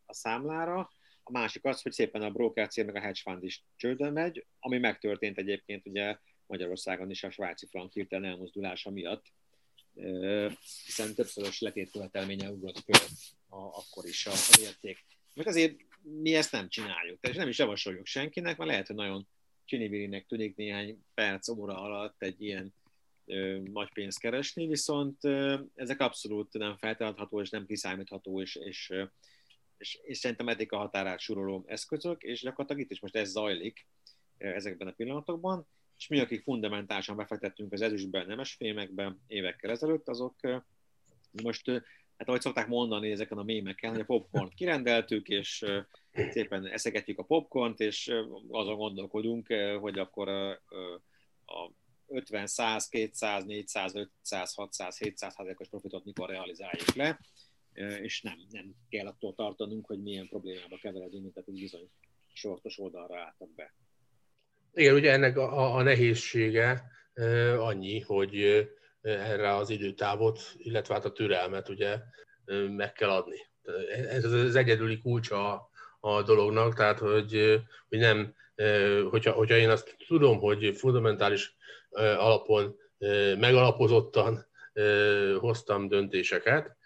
a 0.07 0.15
számlára. 0.15 0.91
A 1.29 1.31
másik 1.31 1.65
az, 1.65 1.83
hogy 1.83 1.93
szépen 1.93 2.23
a 2.23 2.31
broker 2.31 2.69
cél 2.69 2.85
meg 2.85 2.97
a 2.97 3.01
hedge 3.01 3.21
fund 3.23 3.45
is 3.45 3.65
csődön 3.77 4.13
megy, 4.13 4.47
ami 4.61 4.79
megtörtént 4.79 5.39
egyébként 5.39 5.87
ugye 5.87 6.19
Magyarországon 6.47 7.11
is 7.11 7.25
a 7.25 7.31
svájci 7.31 7.67
frank 7.67 7.93
hirtelen 7.93 8.31
elmozdulása 8.31 8.91
miatt, 8.91 9.27
hiszen 10.85 11.15
többszörös 11.15 11.61
letétkövetelménye 11.61 12.51
ugrott 12.51 12.79
föl 12.79 13.09
a, 13.49 13.57
akkor 13.57 14.07
is 14.07 14.27
a, 14.27 14.31
a 14.31 14.59
érték. 14.61 15.05
Meg 15.35 15.47
azért 15.47 15.77
mi 16.01 16.35
ezt 16.35 16.53
nem 16.53 16.69
csináljuk, 16.69 17.21
tehát 17.21 17.37
nem 17.37 17.49
is 17.49 17.59
javasoljuk 17.59 18.07
senkinek, 18.07 18.57
mert 18.57 18.71
lehet, 18.71 18.87
hogy 18.87 18.97
nagyon 18.97 19.29
csinivirinek 19.65 20.27
tűnik 20.27 20.57
néhány 20.57 21.05
perc, 21.15 21.49
óra 21.49 21.81
alatt 21.83 22.23
egy 22.23 22.43
ilyen 22.43 22.75
nagy 23.65 23.93
pénzt 23.93 24.19
keresni, 24.19 24.67
viszont 24.67 25.25
ezek 25.75 26.01
abszolút 26.01 26.53
nem 26.53 26.77
feltartható 26.77 27.41
és 27.41 27.51
nem 27.51 27.67
kiszámítható, 27.67 28.41
és, 28.41 28.55
és, 28.57 28.93
és, 29.79 29.99
és 30.03 30.19
szerintem 30.19 30.49
eddig 30.49 30.73
a 30.73 30.77
határát 30.77 31.21
suroló 31.21 31.65
eszközök, 31.67 32.23
és 32.23 32.41
gyakorlatilag 32.41 32.83
itt 32.83 32.91
is 32.91 33.01
most 33.01 33.17
ez 33.17 33.31
zajlik 33.31 33.87
ezekben 34.39 34.89
a 34.89 34.93
pillanatokban, 34.93 35.67
és 35.99 36.07
mi, 36.07 36.21
akik 36.21 36.43
fundamentálisan 36.43 37.17
befektettünk 37.17 37.73
az 37.73 37.81
ezüstben, 37.81 38.27
nemes 38.27 38.55
fémekben 38.55 39.23
évekkel 39.27 39.71
ezelőtt, 39.71 40.09
azok 40.09 40.35
most, 41.43 41.71
hát 42.17 42.29
ahogy 42.29 42.41
szokták 42.41 42.67
mondani 42.67 43.11
ezeken 43.11 43.39
a 43.39 43.43
mémeken, 43.43 43.91
hogy 43.91 44.01
a 44.01 44.05
popcorn 44.05 44.49
kirendeltük, 44.55 45.29
és 45.29 45.65
szépen 46.31 46.67
eszegetjük 46.67 47.19
a 47.19 47.25
popcornt, 47.25 47.81
és 47.81 48.07
azon 48.49 48.77
gondolkodunk, 48.77 49.47
hogy 49.81 49.99
akkor 49.99 50.29
a, 50.29 50.51
a 51.45 51.73
50, 52.07 52.47
100, 52.47 52.89
200, 52.89 53.45
400, 53.45 53.95
500, 53.95 54.55
600, 54.55 54.99
700 54.99 55.33
százalékos 55.33 55.69
profitot 55.69 56.05
mikor 56.05 56.29
realizáljuk 56.29 56.95
le, 56.95 57.21
és 57.79 58.23
nem, 58.23 58.39
nem 58.51 58.75
kell 58.89 59.07
attól 59.07 59.35
tartanunk, 59.35 59.87
hogy 59.87 60.03
milyen 60.03 60.29
problémába 60.29 60.79
keveredünk, 60.83 61.35
tehát 61.35 61.53
bizony 61.53 61.91
sortos 62.33 62.79
oldalra 62.79 63.19
álltak 63.19 63.55
be. 63.55 63.75
Igen, 64.73 64.95
ugye 64.95 65.13
ennek 65.13 65.37
a, 65.37 65.75
a 65.77 65.83
nehézsége 65.83 66.85
annyi, 67.59 68.01
hogy 68.01 68.69
erre 69.03 69.55
az 69.55 69.71
időtávot, 69.71 70.41
illetve 70.57 70.95
hát 70.95 71.05
a 71.05 71.13
türelmet 71.13 71.69
ugye 71.69 71.99
meg 72.77 72.93
kell 72.93 73.11
adni. 73.11 73.47
Ez 74.09 74.25
az 74.25 74.55
egyedüli 74.57 75.01
kulcsa 75.01 75.71
a 76.01 76.23
dolognak, 76.23 76.75
tehát 76.75 76.99
hogy, 76.99 77.61
hogy 77.89 77.99
nem, 77.99 78.35
hogyha, 79.11 79.33
hogyha 79.33 79.57
én 79.57 79.71
azt 79.71 79.97
tudom, 80.07 80.39
hogy 80.39 80.77
fundamentális 80.77 81.57
alapon 81.91 82.77
megalapozottan 83.39 84.47
hoztam 85.39 85.89
döntéseket, 85.89 86.77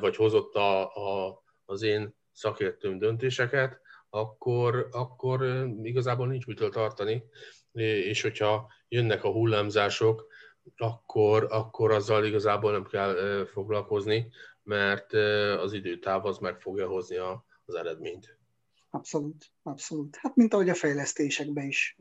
vagy 0.00 0.16
hozott 0.16 0.54
a, 0.54 0.94
a, 0.94 1.42
az 1.64 1.82
én 1.82 2.14
szakértőm 2.32 2.98
döntéseket, 2.98 3.80
akkor, 4.10 4.88
akkor 4.90 5.66
igazából 5.82 6.26
nincs 6.26 6.46
mitől 6.46 6.70
tartani, 6.70 7.24
és 7.72 8.22
hogyha 8.22 8.72
jönnek 8.88 9.24
a 9.24 9.32
hullámzások, 9.32 10.26
akkor, 10.76 11.46
akkor 11.50 11.90
azzal 11.90 12.24
igazából 12.24 12.72
nem 12.72 12.84
kell 12.84 13.44
foglalkozni, 13.46 14.30
mert 14.62 15.12
az 15.58 15.72
időtáv 15.72 16.26
az 16.26 16.38
meg 16.38 16.60
fogja 16.60 16.88
hozni 16.88 17.16
a, 17.16 17.44
az 17.64 17.74
eredményt. 17.74 18.38
Abszolút, 18.90 19.52
abszolút. 19.62 20.16
Hát 20.16 20.36
mint 20.36 20.54
ahogy 20.54 20.68
a 20.68 20.74
fejlesztésekben 20.74 21.66
is 21.66 21.98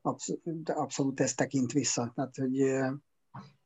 abszolút, 0.00 0.68
abszolút 0.68 1.20
ezt 1.20 1.36
tekint 1.36 1.72
vissza. 1.72 2.12
Tehát, 2.14 2.36
hogy 2.36 2.60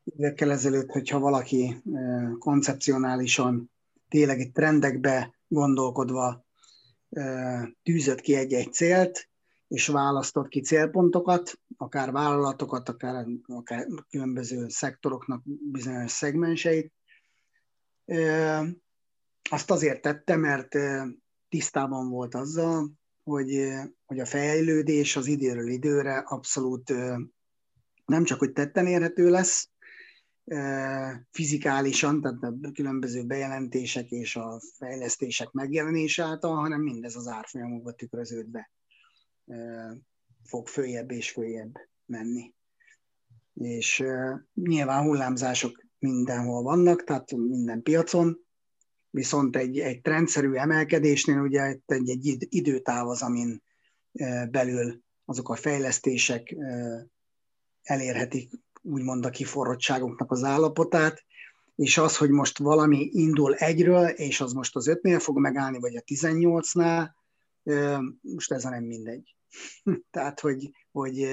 évekkel 0.03 0.51
ezelőtt, 0.51 0.89
hogyha 0.89 1.19
valaki 1.19 1.81
koncepcionálisan 2.39 3.71
tényleg 4.09 4.39
egy 4.39 4.51
trendekbe 4.51 5.39
gondolkodva 5.47 6.45
tűzött 7.83 8.21
ki 8.21 8.35
egy-egy 8.35 8.73
célt, 8.73 9.29
és 9.67 9.87
választott 9.87 10.47
ki 10.47 10.61
célpontokat, 10.61 11.59
akár 11.77 12.11
vállalatokat, 12.11 12.89
akár, 12.89 13.25
akár 13.47 13.87
különböző 14.09 14.67
szektoroknak 14.69 15.41
bizonyos 15.71 16.11
szegmenseit. 16.11 16.93
Azt 19.49 19.71
azért 19.71 20.01
tette, 20.01 20.35
mert 20.35 20.75
tisztában 21.49 22.09
volt 22.09 22.35
azzal, 22.35 22.91
hogy, 23.23 23.73
hogy 24.05 24.19
a 24.19 24.25
fejlődés 24.25 25.15
az 25.15 25.27
időről 25.27 25.67
időre 25.67 26.17
abszolút 26.17 26.93
nem 28.05 28.23
csak, 28.23 28.39
hogy 28.39 28.51
tetten 28.51 28.87
érhető 28.87 29.29
lesz, 29.29 29.70
fizikálisan, 31.31 32.21
tehát 32.21 32.43
a 32.43 32.71
különböző 32.73 33.25
bejelentések 33.25 34.11
és 34.11 34.35
a 34.35 34.61
fejlesztések 34.77 35.51
megjelenése 35.51 36.23
által, 36.23 36.55
hanem 36.55 36.81
mindez 36.81 37.15
az 37.15 37.27
árfolyamokba 37.27 37.91
tükröződve 37.91 38.71
fog 40.43 40.67
följebb 40.67 41.11
és 41.11 41.31
följebb 41.31 41.75
menni. 42.05 42.53
És 43.53 44.03
nyilván 44.53 45.03
hullámzások 45.03 45.85
mindenhol 45.99 46.63
vannak, 46.63 47.03
tehát 47.03 47.31
minden 47.31 47.81
piacon, 47.81 48.37
viszont 49.09 49.55
egy, 49.55 49.79
egy 49.79 50.01
trendszerű 50.01 50.53
emelkedésnél 50.53 51.39
ugye 51.39 51.61
egy, 51.85 52.09
egy 52.09 52.47
időtáv 52.49 53.07
az, 53.07 53.21
amin 53.21 53.63
belül 54.49 55.01
azok 55.25 55.49
a 55.49 55.55
fejlesztések 55.55 56.55
elérhetik 57.81 58.51
úgymond 58.81 59.25
a 59.25 59.29
kiforrottságoknak 59.29 60.31
az 60.31 60.43
állapotát, 60.43 61.23
és 61.75 61.97
az, 61.97 62.17
hogy 62.17 62.29
most 62.29 62.57
valami 62.57 63.09
indul 63.11 63.55
egyről, 63.55 64.07
és 64.07 64.41
az 64.41 64.53
most 64.53 64.75
az 64.75 64.87
ötnél 64.87 65.19
fog 65.19 65.39
megállni, 65.39 65.79
vagy 65.79 65.95
a 65.95 66.01
18-nál, 66.01 67.09
most 68.21 68.51
ez 68.51 68.63
nem 68.63 68.83
mindegy. 68.83 69.35
Tehát, 70.11 70.39
hogy, 70.39 70.71
hogy 70.91 71.27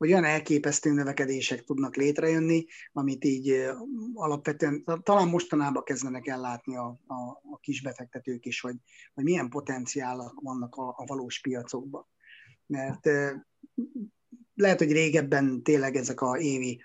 hogy 0.00 0.12
olyan 0.12 0.24
elképesztő 0.24 0.92
növekedések 0.92 1.64
tudnak 1.64 1.96
létrejönni, 1.96 2.66
amit 2.92 3.24
így 3.24 3.70
alapvetően 4.14 4.84
talán 5.02 5.28
mostanában 5.28 5.82
kezdenek 5.82 6.26
ellátni 6.26 6.76
a, 6.76 7.00
a, 7.06 7.14
a 7.50 7.58
kisbefektetők 7.60 8.46
is, 8.46 8.60
hogy, 8.60 8.76
hogy 9.14 9.24
milyen 9.24 9.48
potenciálak 9.48 10.40
vannak 10.40 10.74
a, 10.74 10.88
a 10.88 11.04
valós 11.06 11.40
piacokban. 11.40 12.06
Mert 12.66 13.08
lehet, 14.60 14.78
hogy 14.78 14.92
régebben 14.92 15.62
tényleg 15.62 15.96
ezek 15.96 16.20
a 16.20 16.38
évi 16.38 16.82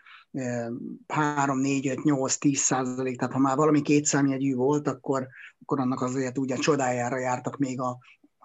3, 1.07 1.59
4, 1.59 1.87
5, 1.87 2.03
8, 2.03 2.37
10 2.37 2.59
százalék, 2.59 3.17
tehát 3.17 3.33
ha 3.33 3.39
már 3.39 3.55
valami 3.55 3.81
kétszámjegyű 3.81 4.55
volt, 4.55 4.87
akkor, 4.87 5.27
akkor 5.61 5.79
annak 5.79 6.01
azért 6.01 6.37
ugye 6.37 6.55
csodájára 6.55 7.17
jártak 7.17 7.57
még 7.57 7.79
a, 7.79 7.97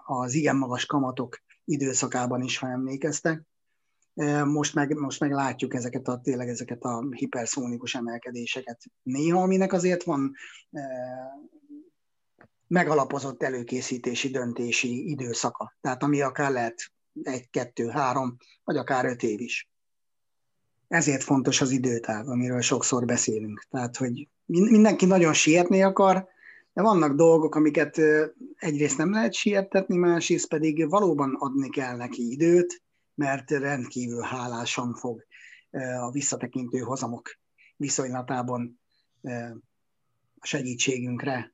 az 0.05 0.33
igen 0.33 0.55
magas 0.55 0.85
kamatok 0.85 1.37
időszakában 1.65 2.41
is, 2.41 2.57
ha 2.57 2.67
emlékeztek. 2.67 3.43
Most 4.43 4.75
meg, 4.75 4.93
most 4.93 5.19
meg 5.19 5.31
látjuk 5.31 5.73
ezeket 5.73 6.07
a, 6.07 6.19
tényleg 6.19 6.47
ezeket 6.47 6.83
a 6.83 7.03
hiperszónikus 7.09 7.95
emelkedéseket 7.95 8.81
néha, 9.03 9.41
aminek 9.41 9.73
azért 9.73 10.03
van 10.03 10.33
megalapozott 12.67 13.43
előkészítési, 13.43 14.29
döntési 14.29 15.09
időszaka. 15.09 15.75
Tehát 15.81 16.03
ami 16.03 16.21
akár 16.21 16.51
lehet 16.51 16.91
egy, 17.23 17.49
kettő, 17.49 17.87
három, 17.87 18.37
vagy 18.63 18.77
akár 18.77 19.05
öt 19.05 19.23
év 19.23 19.39
is. 19.39 19.69
Ezért 20.87 21.23
fontos 21.23 21.61
az 21.61 21.71
időtáv, 21.71 22.27
amiről 22.27 22.61
sokszor 22.61 23.05
beszélünk. 23.05 23.65
Tehát, 23.69 23.97
hogy 23.97 24.27
mindenki 24.45 25.05
nagyon 25.05 25.33
sietni 25.33 25.83
akar, 25.83 26.27
de 26.73 26.81
vannak 26.81 27.15
dolgok, 27.15 27.55
amiket 27.55 28.01
egyrészt 28.55 28.97
nem 28.97 29.11
lehet 29.11 29.33
siettetni, 29.33 29.97
másrészt 29.97 30.47
pedig 30.47 30.89
valóban 30.89 31.35
adni 31.39 31.69
kell 31.69 31.95
neki 31.95 32.31
időt, 32.31 32.83
mert 33.15 33.51
rendkívül 33.51 34.21
hálásan 34.21 34.93
fog 34.93 35.25
a 35.99 36.11
visszatekintő 36.11 36.79
hozamok 36.79 37.39
viszonylatában 37.75 38.79
a 40.39 40.45
segítségünkre 40.45 41.53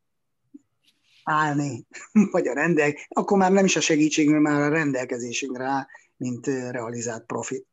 állni, 1.27 1.85
vagy 2.31 2.47
a 2.47 2.53
rendel, 2.53 2.93
akkor 3.09 3.37
már 3.37 3.51
nem 3.51 3.65
is 3.65 3.75
a 3.75 3.81
segítségünkre, 3.81 4.39
már 4.41 4.61
a 4.61 4.73
rendelkezésünkre 4.73 5.65
áll, 5.65 5.85
mint 6.17 6.45
realizált 6.47 7.25
profit. 7.25 7.67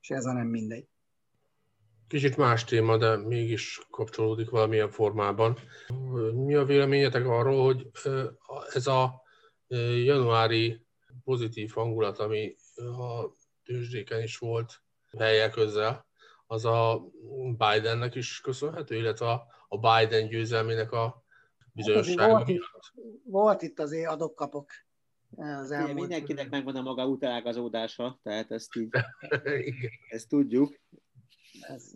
És 0.00 0.10
ez 0.10 0.24
a 0.24 0.32
nem 0.32 0.46
mindegy. 0.46 0.86
Kicsit 2.08 2.36
más 2.36 2.64
téma, 2.64 2.96
de 2.96 3.16
mégis 3.16 3.80
kapcsolódik 3.90 4.50
valamilyen 4.50 4.90
formában. 4.90 5.58
Mi 6.34 6.54
a 6.54 6.64
véleményetek 6.64 7.26
arról, 7.26 7.64
hogy 7.64 7.90
ez 8.72 8.86
a 8.86 9.22
januári 10.04 10.86
pozitív 11.24 11.70
hangulat, 11.70 12.18
ami 12.18 12.56
a 12.76 13.36
tőzsdéken 13.64 14.22
is 14.22 14.38
volt 14.38 14.82
helyek 15.18 15.50
közel, 15.50 16.06
az 16.46 16.64
a 16.64 17.04
Bidennek 17.56 18.14
is 18.14 18.40
köszönhető, 18.40 18.96
illetve 18.96 19.42
a 19.68 19.78
Biden 19.78 20.28
győzelmének 20.28 20.92
a 20.92 21.25
bizonyossága 21.76 22.22
hát 22.22 22.30
volt, 22.30 22.48
itt, 22.48 22.62
volt 23.24 23.62
itt 23.62 23.78
azért 23.78 24.10
adok-kapok 24.10 24.70
az 25.36 25.70
elmúlt... 25.70 25.94
Mindenkinek 25.94 26.50
megvan 26.50 26.76
a 26.76 26.82
maga 26.82 27.06
utágazódása, 27.06 28.18
tehát 28.22 28.50
ezt 28.50 28.76
így 28.76 28.88
ezt 30.08 30.28
tudjuk. 30.28 30.74
Ez... 31.60 31.92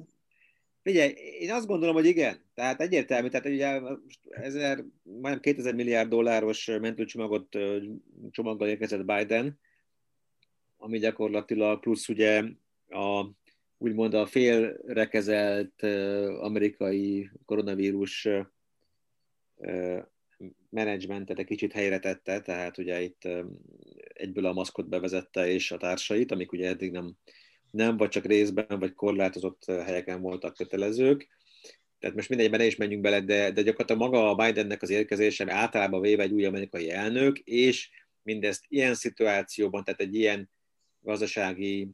Figyelj, 0.83 1.13
én 1.39 1.53
azt 1.53 1.67
gondolom, 1.67 1.95
hogy 1.95 2.07
igen. 2.07 2.45
Tehát 2.55 2.81
egyértelmű, 2.81 3.29
tehát 3.29 3.47
ugye 3.47 3.81
ezer, 4.29 4.85
majdnem 5.03 5.41
2000 5.41 5.75
milliárd 5.75 6.09
dolláros 6.09 6.67
mentőcsomagot 6.67 7.57
csomaggal 8.31 8.69
érkezett 8.69 9.05
Biden, 9.05 9.61
ami 10.77 10.99
gyakorlatilag 10.99 11.81
plusz 11.81 12.09
ugye 12.09 12.45
a 12.89 13.27
úgymond 13.79 14.15
a 14.15 14.27
félrekezelt 14.27 15.83
amerikai 16.41 17.31
koronavírus 17.45 18.29
menedzsmentet 20.71 21.39
egy 21.39 21.47
kicsit 21.47 21.73
helyre 21.73 21.99
tette, 21.99 22.41
tehát 22.41 22.79
ugye 22.79 23.03
itt 23.03 23.29
egyből 24.13 24.47
a 24.47 24.53
maszkot 24.53 24.89
bevezette 24.89 25.49
és 25.49 25.71
a 25.71 25.77
társait, 25.77 26.33
amik 26.33 26.53
ugye 26.53 26.69
eddig 26.69 26.91
nem, 26.93 27.15
nem 27.71 27.97
vagy 27.97 28.09
csak 28.09 28.25
részben, 28.25 28.79
vagy 28.79 28.95
korlátozott 28.95 29.65
helyeken 29.65 30.21
voltak 30.21 30.55
kötelezők. 30.55 31.29
Tehát 31.99 32.17
most 32.17 32.29
mindegyben 32.29 32.59
ne 32.61 32.67
is 32.67 32.77
menjünk 32.77 33.03
bele, 33.03 33.21
de, 33.21 33.51
de 33.51 33.63
gyakorlatilag 33.63 34.01
maga 34.01 34.31
a 34.31 34.35
Bidennek 34.35 34.83
az 34.83 34.91
érkezése 34.91 35.53
általában 35.53 36.01
véve 36.01 36.23
egy 36.23 36.33
új 36.33 36.45
amerikai 36.45 36.91
elnök, 36.91 37.39
és 37.39 37.91
mindezt 38.23 38.65
ilyen 38.69 38.95
szituációban, 38.95 39.85
tehát 39.85 40.01
egy 40.01 40.15
ilyen 40.15 40.51
gazdasági 41.01 41.91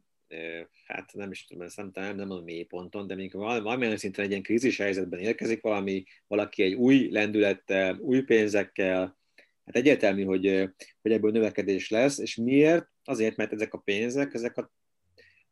hát 0.86 1.12
nem 1.12 1.30
is 1.30 1.46
tudom, 1.46 1.62
ezt 1.62 1.76
nem, 1.92 2.16
nem, 2.16 2.30
a 2.30 2.40
mély 2.40 2.62
ponton, 2.62 3.06
de 3.06 3.14
még 3.14 3.32
valamilyen 3.32 3.96
szinten 3.96 4.24
egy 4.24 4.30
ilyen 4.30 4.42
krízis 4.42 4.76
helyzetben 4.76 5.20
érkezik 5.20 5.62
valami, 5.62 6.04
valaki 6.26 6.62
egy 6.62 6.74
új 6.74 7.08
lendülettel, 7.10 7.98
új 7.98 8.22
pénzekkel, 8.22 9.18
hát 9.64 9.76
egyértelmű, 9.76 10.24
hogy, 10.24 10.70
hogy 11.02 11.12
ebből 11.12 11.30
növekedés 11.30 11.90
lesz, 11.90 12.18
és 12.18 12.36
miért? 12.36 12.88
Azért, 13.04 13.36
mert 13.36 13.52
ezek 13.52 13.74
a 13.74 13.78
pénzek, 13.78 14.34
ezek 14.34 14.56
a, 14.56 14.72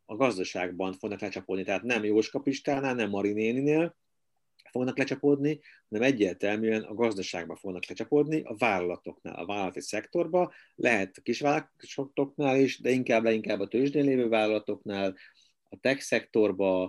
a 0.04 0.16
gazdaságban 0.16 0.92
fognak 0.92 1.20
lecsapódni, 1.20 1.64
tehát 1.64 1.82
nem 1.82 2.04
Jóska 2.04 2.38
Pistánál, 2.38 2.94
nem 2.94 3.10
Marinéninél, 3.10 3.96
fognak 4.74 4.98
lecsapódni, 4.98 5.60
hanem 5.88 6.06
egyértelműen 6.06 6.82
a 6.82 6.94
gazdaságba 6.94 7.56
fognak 7.56 7.87
lecsapódni, 7.87 8.42
a 8.44 8.54
vállalatoknál, 8.56 9.34
a 9.34 9.46
vállalati 9.46 9.80
szektorba, 9.80 10.52
lehet 10.74 11.16
a 11.16 11.22
kisvállalatoknál 11.22 12.60
is, 12.60 12.80
de 12.80 12.90
inkább 12.90 13.22
leinkább 13.22 13.60
a 13.60 13.68
tőzsdén 13.68 14.04
lévő 14.04 14.28
vállalatoknál, 14.28 15.16
a 15.68 15.76
tech 15.80 16.00
szektorba, 16.00 16.82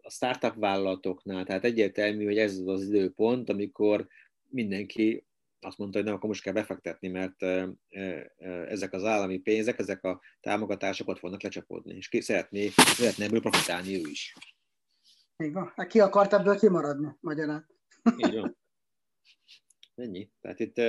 a 0.00 0.10
startup 0.10 0.54
vállalatoknál, 0.54 1.44
tehát 1.44 1.64
egyértelmű, 1.64 2.24
hogy 2.24 2.38
ez 2.38 2.58
az 2.58 2.66
az 2.66 2.82
időpont, 2.82 3.50
amikor 3.50 4.06
mindenki 4.48 5.26
azt 5.60 5.78
mondta, 5.78 5.96
hogy 5.96 6.06
nem, 6.06 6.16
akkor 6.16 6.28
most 6.28 6.42
kell 6.42 6.52
befektetni, 6.52 7.08
mert 7.08 7.42
ezek 8.68 8.92
az 8.92 9.04
állami 9.04 9.38
pénzek, 9.38 9.78
ezek 9.78 10.04
a 10.04 10.20
támogatások 10.40 11.08
ott 11.08 11.18
fognak 11.18 11.42
lecsapódni, 11.42 11.96
és 11.96 12.08
ki 12.08 12.20
szeretné, 12.20 12.68
szeretné 12.76 13.24
ebből 13.24 13.40
profitálni 13.40 13.94
ő 13.94 14.08
is. 14.10 14.34
Így 15.44 15.52
van. 15.52 15.72
Hát 15.76 15.86
ki 15.86 16.00
akart 16.00 16.32
ebből 16.32 16.58
kimaradni, 16.58 17.16
magyarán. 17.20 17.66
Így 18.16 18.34
van. 18.34 18.56
Ennyi. 19.94 20.30
Tehát 20.40 20.60
itt 20.60 20.80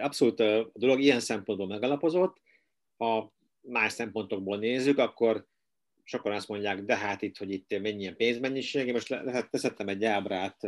abszolút 0.00 0.40
a 0.40 0.70
dolog 0.72 1.00
ilyen 1.00 1.20
szempontból 1.20 1.66
megalapozott. 1.66 2.36
Ha 2.96 3.32
más 3.60 3.92
szempontokból 3.92 4.58
nézzük, 4.58 4.98
akkor 4.98 5.46
sokan 6.04 6.32
azt 6.32 6.48
mondják, 6.48 6.84
de 6.84 6.96
hát 6.96 7.22
itt, 7.22 7.36
hogy 7.36 7.50
itt 7.50 7.80
mennyi 7.80 8.12
pénzmennyiség. 8.12 8.86
Én 8.86 8.92
most 8.92 9.08
lehet 9.08 9.50
teszettem 9.50 9.88
egy 9.88 10.04
ábrát, 10.04 10.62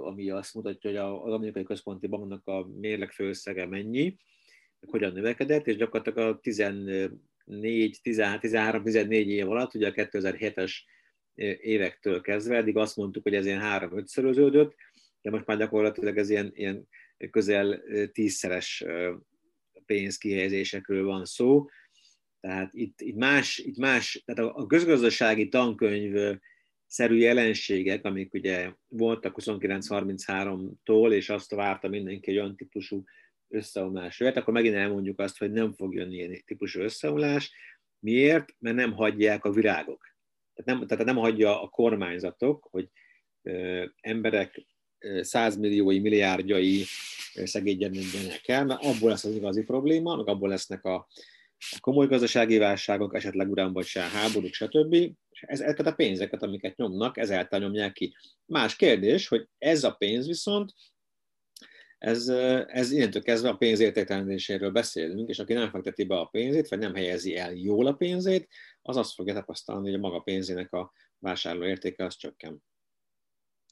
ami 0.00 0.30
azt 0.30 0.54
mutatja, 0.54 0.90
hogy 0.90 0.98
az 0.98 1.32
amerikai 1.32 1.62
központi 1.62 2.06
banknak 2.06 2.46
a 2.46 2.66
mérleg 2.66 3.10
főösszege 3.10 3.66
mennyi, 3.66 4.16
hogyan 4.86 5.12
növekedett, 5.12 5.66
és 5.66 5.76
gyakorlatilag 5.76 6.34
a 6.34 6.40
14, 6.40 7.20
13, 8.02 8.82
14 8.82 9.28
év 9.28 9.50
alatt, 9.50 9.74
ugye 9.74 9.88
a 9.88 9.92
2007-es 9.92 10.72
évektől 11.60 12.20
kezdve, 12.20 12.56
eddig 12.56 12.76
azt 12.76 12.96
mondtuk, 12.96 13.22
hogy 13.22 13.34
ez 13.34 13.46
ilyen 13.46 13.60
három-ötszöröződött, 13.60 14.74
de 15.22 15.30
most 15.30 15.46
már 15.46 15.58
gyakorlatilag 15.58 16.18
ez 16.18 16.30
ilyen, 16.30 16.50
ilyen 16.54 16.88
közel 17.30 17.82
tízszeres 18.12 18.84
pénzkihelyezésekről 19.86 21.04
van 21.04 21.24
szó. 21.24 21.66
Tehát 22.40 22.74
itt, 22.74 23.00
itt, 23.00 23.16
más, 23.16 23.58
itt 23.58 23.76
más, 23.76 24.22
tehát 24.24 24.52
a 24.54 24.66
közgazdasági 24.66 25.48
tankönyv 25.48 26.38
szerű 26.86 27.16
jelenségek, 27.16 28.04
amik 28.04 28.34
ugye 28.34 28.72
voltak 28.88 29.34
29-33-tól, 29.40 31.12
és 31.12 31.28
azt 31.28 31.54
várta 31.54 31.88
mindenki, 31.88 32.30
hogy 32.30 32.40
olyan 32.40 32.56
típusú 32.56 33.04
összeomlás 33.48 34.20
jöhet, 34.20 34.36
akkor 34.36 34.54
megint 34.54 34.74
elmondjuk 34.74 35.20
azt, 35.20 35.38
hogy 35.38 35.50
nem 35.50 35.72
fog 35.72 35.94
jönni 35.94 36.14
ilyen 36.14 36.42
típusú 36.44 36.80
összeomlás. 36.80 37.52
Miért? 37.98 38.54
Mert 38.58 38.76
nem 38.76 38.92
hagyják 38.92 39.44
a 39.44 39.52
virágok. 39.52 40.07
Tehát 40.64 40.78
nem, 40.78 40.86
tehát 40.86 41.04
nem 41.04 41.16
hagyja 41.16 41.62
a 41.62 41.68
kormányzatok, 41.68 42.68
hogy 42.70 42.88
ö, 43.42 43.84
emberek 44.00 44.66
százmilliói, 45.20 45.98
milliárdjai 45.98 46.84
szegényedjenek 47.44 48.48
el, 48.48 48.64
mert 48.64 48.84
abból 48.84 49.08
lesz 49.08 49.24
az 49.24 49.34
igazi 49.34 49.62
probléma, 49.62 50.16
meg 50.16 50.28
abból 50.28 50.48
lesznek 50.48 50.84
a, 50.84 50.94
a 51.70 51.80
komoly 51.80 52.06
gazdasági 52.06 52.58
válságok, 52.58 53.14
esetleg 53.14 53.84
se 53.84 54.00
háborúk, 54.00 54.52
stb. 54.52 54.92
És 55.30 55.42
ezeket 55.46 55.86
a 55.86 55.94
pénzeket, 55.94 56.42
amiket 56.42 56.76
nyomnak, 56.76 57.16
ezáltal 57.18 57.60
nyomják 57.60 57.92
ki. 57.92 58.14
Más 58.46 58.76
kérdés, 58.76 59.28
hogy 59.28 59.48
ez 59.58 59.84
a 59.84 59.92
pénz 59.92 60.26
viszont 60.26 60.72
ez, 61.98 62.28
ez 62.66 62.90
innentől 62.90 63.22
kezdve 63.22 63.48
a 63.48 63.56
pénz 63.56 63.80
értéktelenedéséről 63.80 64.70
beszélünk, 64.70 65.28
és 65.28 65.38
aki 65.38 65.52
nem 65.52 65.70
fekteti 65.70 66.04
be 66.04 66.18
a 66.18 66.24
pénzét, 66.24 66.68
vagy 66.68 66.78
nem 66.78 66.94
helyezi 66.94 67.36
el 67.36 67.54
jól 67.54 67.86
a 67.86 67.92
pénzét, 67.92 68.48
az 68.82 68.96
azt 68.96 69.14
fogja 69.14 69.34
tapasztalni, 69.34 69.86
hogy 69.86 69.98
a 69.98 70.00
maga 70.00 70.20
pénzének 70.20 70.72
a 70.72 70.92
vásárló 71.18 71.64
értéke 71.64 72.04
az 72.04 72.16
csökken. 72.16 72.62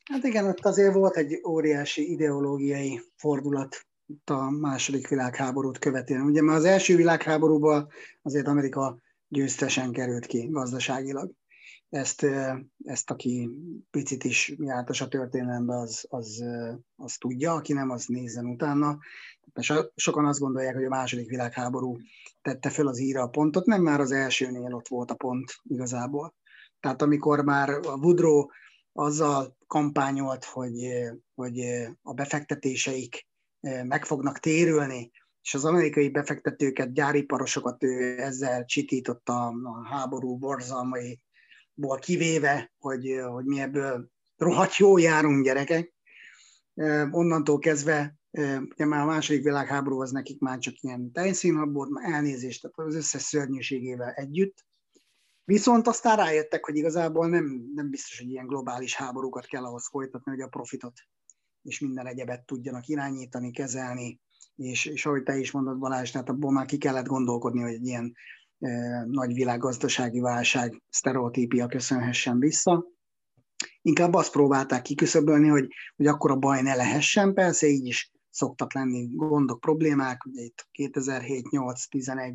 Hát 0.05 0.25
igen, 0.25 0.47
ott 0.47 0.65
azért 0.65 0.95
volt 0.95 1.17
egy 1.17 1.41
óriási 1.47 2.11
ideológiai 2.11 3.01
fordulat 3.17 3.87
a 4.25 4.51
második 4.51 5.09
világháborút 5.09 5.79
követően. 5.79 6.27
Ugye 6.27 6.43
már 6.43 6.57
az 6.57 6.65
első 6.65 6.97
világháborúban 6.97 7.89
azért 8.23 8.47
Amerika 8.47 8.99
győztesen 9.29 9.93
került 9.93 10.27
ki 10.27 10.49
gazdaságilag 10.51 11.33
ezt, 11.89 12.27
ezt 12.85 13.11
aki 13.11 13.51
picit 13.91 14.25
is 14.25 14.55
jártas 14.59 15.01
a 15.01 15.09
történelembe, 15.09 15.77
az, 15.77 16.07
az, 16.09 16.45
az 16.97 17.17
tudja, 17.17 17.53
aki 17.53 17.73
nem, 17.73 17.91
az 17.91 18.07
nézzen 18.07 18.47
utána. 18.47 18.99
Sokan 19.95 20.27
azt 20.27 20.41
gondolják, 20.41 20.75
hogy 20.75 20.85
a 20.85 20.89
második 20.89 21.29
világháború 21.29 21.97
tette 22.43 22.71
fel 22.71 22.87
az 22.87 22.99
íra 22.99 23.23
a 23.23 23.29
pontot, 23.29 23.67
nem 23.67 23.83
már 23.83 24.01
az 24.01 24.13
elsőnél 24.13 24.75
ott 24.75 24.89
volt 24.89 25.11
a 25.11 25.15
pont 25.15 25.55
igazából. 25.63 26.35
Tehát 26.81 27.03
amikor 27.03 27.45
már 27.45 27.69
a 27.69 27.97
Woodrow 27.97 28.47
azzal 28.93 29.57
kampányolt, 29.67 30.45
hogy, 30.45 30.75
hogy 31.35 31.61
a 32.03 32.13
befektetéseik 32.13 33.27
meg 33.83 34.05
fognak 34.05 34.39
térülni, 34.39 35.11
és 35.43 35.55
az 35.55 35.65
amerikai 35.65 36.11
befektetőket, 36.11 36.93
gyáriparosokat 36.93 37.83
ő 37.83 38.21
ezzel 38.21 38.65
csitította 38.65 39.47
a 39.47 39.87
háború 39.89 40.37
borzalmai 40.39 41.21
ból 41.77 41.99
kivéve, 41.99 42.73
hogy, 42.79 43.21
hogy 43.29 43.45
mi 43.45 43.61
ebből 43.61 44.11
rohadt 44.37 44.77
jó 44.77 44.99
járunk 44.99 45.45
gyerekek, 45.45 45.95
onnantól 47.11 47.59
kezdve, 47.59 48.19
ugye 48.71 48.85
már 48.85 49.01
a 49.01 49.07
második 49.07 49.43
világháború 49.43 50.01
az 50.01 50.11
nekik 50.11 50.41
már 50.41 50.59
csak 50.59 50.81
ilyen 50.81 51.13
tejszínhabot, 51.13 51.89
elnézést, 52.03 52.63
tehát 52.63 52.91
az 52.91 52.95
összes 52.95 53.23
szörnyűségével 53.23 54.11
együtt. 54.11 54.65
Viszont 55.45 55.87
aztán 55.87 56.17
rájöttek, 56.17 56.65
hogy 56.65 56.77
igazából 56.77 57.29
nem, 57.29 57.71
nem 57.75 57.91
biztos, 57.91 58.19
hogy 58.19 58.31
ilyen 58.31 58.47
globális 58.47 58.95
háborúkat 58.95 59.47
kell 59.47 59.65
ahhoz 59.65 59.89
folytatni, 59.89 60.31
hogy 60.31 60.41
a 60.41 60.49
profitot 60.49 60.93
és 61.63 61.81
minden 61.81 62.07
egyebet 62.07 62.47
tudjanak 62.47 62.87
irányítani, 62.87 63.51
kezelni, 63.51 64.21
és, 64.57 64.85
és 64.85 65.07
ahogy 65.07 65.23
te 65.23 65.37
is 65.37 65.51
mondod 65.51 65.79
Balázs, 65.79 66.11
tehát 66.11 66.29
abból 66.29 66.53
már 66.53 66.67
ki 66.67 66.79
kellett 66.79 67.07
gondolkodni, 67.07 67.61
hogy 67.61 67.73
egy 67.73 67.87
ilyen 67.87 68.15
nagy 69.07 69.35
világgazdasági 69.35 70.21
válság 70.21 70.83
sztereotípia 70.89 71.67
köszönhessen 71.67 72.39
vissza. 72.39 72.87
Inkább 73.83 74.15
azt 74.15 74.33
próbálták 74.33 74.83
kiküszöbölni, 74.83 75.49
hogy, 75.49 75.69
hogy 75.97 76.07
akkor 76.07 76.31
a 76.31 76.37
baj 76.37 76.63
ne 76.63 76.75
lehessen, 76.75 77.35
persze 77.35 77.67
így 77.67 77.87
is 77.87 78.13
szoktak 78.31 78.75
lenni 78.75 79.09
gondok, 79.13 79.61
problémák, 79.61 80.25
ugye 80.25 80.43
itt 80.43 80.69
2007, 80.71 81.51
8, 81.51 81.87
11, 81.87 82.35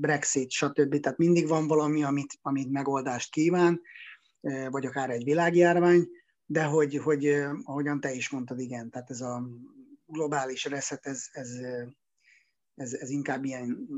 Brexit, 0.00 0.50
stb. 0.50 1.00
Tehát 1.00 1.18
mindig 1.18 1.48
van 1.48 1.66
valami, 1.66 2.02
amit, 2.02 2.38
amit 2.42 2.70
megoldást 2.70 3.30
kíván, 3.30 3.80
e, 4.40 4.70
vagy 4.70 4.86
akár 4.86 5.10
egy 5.10 5.24
világjárvány, 5.24 6.08
de 6.46 6.64
hogy, 6.64 6.96
hogy 6.96 7.26
ahogyan 7.62 8.00
te 8.00 8.12
is 8.12 8.30
mondtad, 8.30 8.58
igen, 8.58 8.90
tehát 8.90 9.10
ez 9.10 9.20
a 9.20 9.48
globális 10.06 10.64
reszet, 10.64 11.06
ez, 11.06 11.24
ez, 11.32 11.50
ez, 12.74 12.92
ez 12.92 13.10
inkább 13.10 13.44
ilyen 13.44 13.88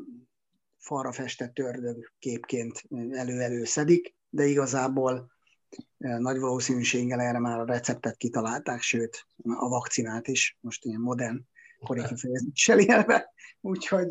falra 0.87 1.13
festett 1.13 1.59
ördög 1.59 2.13
képként 2.19 2.83
elő-elő 3.11 3.65
szedik, 3.65 4.15
de 4.29 4.45
igazából 4.45 5.31
nagy 5.97 6.39
valószínűséggel 6.39 7.21
erre 7.21 7.39
már 7.39 7.59
a 7.61 7.65
receptet 7.65 8.17
kitalálták, 8.17 8.81
sőt 8.81 9.27
a 9.43 9.69
vakcinát 9.69 10.29
is, 10.29 10.59
most 10.61 10.85
ilyen 10.85 11.01
modern 11.01 11.47
kori 11.79 12.03
kifejezéssel 12.09 12.79
élve, 12.79 13.33
úgyhogy 13.61 14.09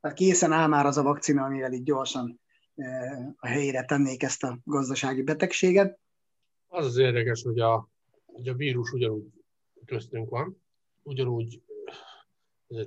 hát 0.00 0.12
készen 0.12 0.52
áll 0.52 0.66
már 0.66 0.86
az 0.86 0.96
a 0.96 1.02
vakcina, 1.02 1.44
amivel 1.44 1.72
itt 1.72 1.84
gyorsan 1.84 2.40
a 3.36 3.46
helyére 3.46 3.84
tennék 3.84 4.22
ezt 4.22 4.42
a 4.42 4.58
gazdasági 4.64 5.22
betegséget. 5.22 5.98
Az 6.68 6.86
az 6.86 6.96
érdekes, 6.96 7.42
hogy 7.42 7.60
a, 7.60 7.88
hogy 8.24 8.48
a 8.48 8.54
vírus 8.54 8.92
ugyanúgy 8.92 9.24
köztünk 9.84 10.30
van, 10.30 10.62
ugyanúgy 11.02 11.62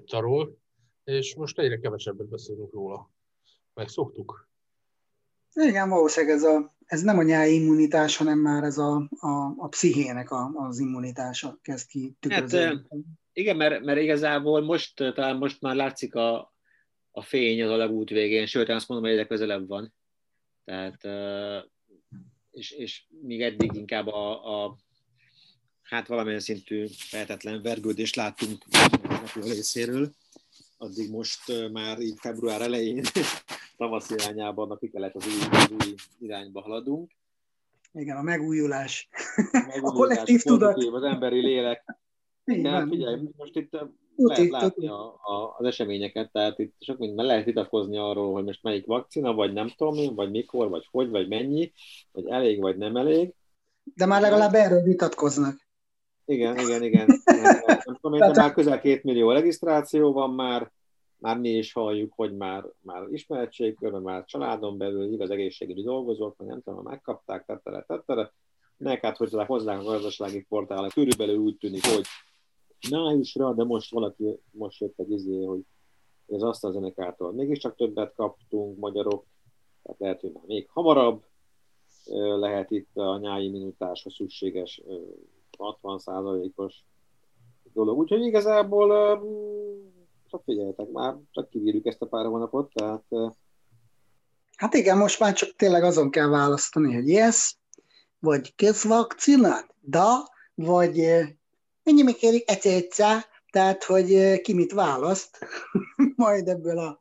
tarol, 0.06 0.58
és 1.04 1.36
most 1.36 1.60
egyre 1.60 1.80
kevesebbet 1.80 2.28
beszélünk 2.28 2.74
róla. 2.74 3.14
Megszoktuk. 3.76 4.50
Igen, 5.54 5.90
valószínűleg 5.90 6.36
ez, 6.36 6.44
a, 6.44 6.76
ez 6.86 7.02
nem 7.02 7.18
a 7.18 7.24
nyári 7.24 7.54
immunitás, 7.54 8.18
hanem 8.18 8.40
már 8.40 8.64
ez 8.64 8.78
a, 8.78 8.96
a, 9.20 9.54
a 9.58 9.68
pszichének 9.68 10.32
a, 10.32 10.52
az 10.54 10.80
immunitása 10.80 11.60
kezd 11.62 11.88
ki 11.88 12.16
tükröződni. 12.20 12.88
Hát, 12.90 13.00
igen, 13.34 13.56
mert, 13.56 13.84
mert 13.84 14.00
igazából 14.00 14.62
most, 14.62 14.96
talán 14.96 15.38
most 15.38 15.62
már 15.62 15.76
látszik 15.76 16.16
a, 16.16 16.54
a 17.12 17.22
fény 17.22 17.64
az 17.64 17.70
alagút 17.70 18.10
végén, 18.10 18.46
sőt, 18.46 18.70
azt 18.70 18.88
mondom, 18.88 19.08
hogy 19.08 19.18
egyre 19.18 19.28
közelebb 19.28 19.68
van. 19.68 19.94
Tehát, 20.64 21.04
és, 22.52 22.72
és 22.72 23.04
még 23.22 23.42
eddig 23.42 23.74
inkább 23.74 24.08
a, 24.08 24.64
a 24.64 24.78
hát 25.82 26.08
valamilyen 26.08 26.40
szintű 26.40 26.86
feltetlen 26.90 27.62
vergődést 27.62 28.16
láttunk 28.16 28.66
a 28.72 29.40
részéről, 29.44 30.12
addig 30.78 31.10
most 31.10 31.72
már 31.72 32.00
így 32.00 32.18
február 32.20 32.62
elején 32.62 33.04
tavasz 33.78 34.10
irányában 34.10 34.72
a 34.72 34.78
kellett 34.92 35.16
az 35.16 35.26
új, 35.28 35.48
az 35.52 35.72
új 35.72 35.94
irányba 36.20 36.62
haladunk. 36.62 37.12
Igen, 37.94 38.18
a 38.18 38.22
megújulás. 38.22 39.10
A, 39.36 39.42
megújulás, 39.52 39.82
a 39.84 39.92
kollektív 39.92 40.42
tudat. 40.42 40.84
Az 40.84 41.04
emberi 41.04 41.40
lélek. 41.40 41.86
Igen, 42.46 42.90
figyelj, 42.90 43.22
most 43.38 43.56
itt 43.56 43.78
lehet 44.16 44.50
látni 44.50 44.88
a, 44.88 45.06
a, 45.06 45.56
az 45.58 45.66
eseményeket, 45.66 46.32
tehát 46.32 46.60
itt 46.60 46.76
sok 46.80 46.98
minden 46.98 47.26
lehet 47.26 47.46
vitatkozni 47.46 47.98
arról, 47.98 48.34
hogy 48.34 48.44
most 48.44 48.64
melyik 48.64 48.86
vakcina, 48.86 49.34
vagy 49.34 49.54
nem 49.54 49.70
tudom 49.78 49.96
én, 49.96 50.16
vagy 50.16 50.32
mikor, 50.32 50.70
vagy 50.70 50.88
hogy, 50.92 51.10
vagy 51.10 51.28
mennyi, 51.28 51.74
vagy 52.12 52.28
elég, 52.28 52.62
vagy 52.62 52.78
nem 52.78 52.96
elég. 52.96 53.34
De 53.84 54.06
már 54.06 54.22
legalább 54.22 54.54
erről 54.54 54.82
vitatkoznak. 54.82 55.56
Igen, 56.26 56.58
igen, 56.58 56.84
igen. 56.84 57.06
Nem 57.86 57.98
tudom, 58.02 58.20
de 58.20 58.42
már 58.42 58.54
közel 58.54 58.80
két 58.80 59.04
millió 59.04 59.32
regisztráció 59.32 60.14
van 60.14 60.34
már, 60.34 60.72
már 61.18 61.40
mi 61.40 61.50
is 61.50 61.74
halljuk, 61.74 62.14
hogy 62.16 62.36
már, 62.36 62.66
már 62.82 63.08
ismeretségkörben, 63.12 64.02
már 64.02 64.26
családon 64.26 64.78
belül 64.78 65.14
igaz 65.14 65.30
egészségügyi 65.30 65.84
dolgozók, 65.84 66.38
vagy 66.38 66.48
nem 66.48 66.62
tudom, 66.62 66.84
megkapták, 66.84 67.46
tettere, 67.46 67.84
tettere. 67.88 68.34
Nek 68.78 69.02
hát, 69.02 69.18
hogy 69.18 69.32
hozzánk 69.46 69.82
a 69.82 69.84
gazdasági 69.84 70.44
portálok, 70.44 70.92
körülbelül 70.92 71.38
úgy 71.38 71.58
tűnik, 71.58 71.86
hogy 71.86 72.06
májusra, 72.90 73.54
de 73.54 73.64
most 73.64 73.92
valaki, 73.92 74.40
most 74.52 74.80
jött 74.80 75.00
egy 75.00 75.12
izé, 75.12 75.44
hogy 75.44 75.62
az 76.28 76.44
AstraZeneca-tól 76.44 77.34
mégiscsak 77.34 77.76
többet 77.76 78.14
kaptunk 78.14 78.80
magyarok, 78.80 79.26
tehát 79.84 80.00
lehet, 80.00 80.22
hogy 80.22 80.32
már 80.32 80.44
még 80.46 80.70
hamarabb 80.70 81.24
lehet 82.40 82.72
itt 82.72 82.98
a 82.98 83.18
nyári 83.18 83.50
minutáshoz 83.50 84.14
szükséges 84.14 84.82
60%-os 85.58 86.84
dolog. 87.74 87.98
Úgyhogy 87.98 88.22
igazából 88.22 89.20
csak 90.36 90.44
figyeljetek 90.46 90.92
már, 90.92 91.16
csak 91.32 91.50
kivírjuk 91.50 91.86
ezt 91.86 92.02
a 92.02 92.06
pár 92.06 92.26
hónapot, 92.26 92.74
tehát... 92.74 93.04
Hát 94.56 94.74
igen, 94.74 94.98
most 94.98 95.20
már 95.20 95.34
csak 95.34 95.56
tényleg 95.56 95.84
azon 95.84 96.10
kell 96.10 96.28
választani, 96.28 96.94
hogy 96.94 97.08
yes, 97.08 97.58
vagy 98.20 98.56
kész 98.56 98.84
vakcinát, 98.84 99.76
da, 99.82 100.30
vagy 100.56 101.00
ennyi 101.84 102.04
mi 102.04 102.14
kérik 102.14 102.50
egyszer, 102.50 103.26
tehát 103.52 103.84
hogy 103.84 104.42
ki 104.42 104.54
mit 104.54 104.72
választ, 104.72 105.40
majd 106.16 106.48
ebből 106.48 106.78
a, 106.78 107.00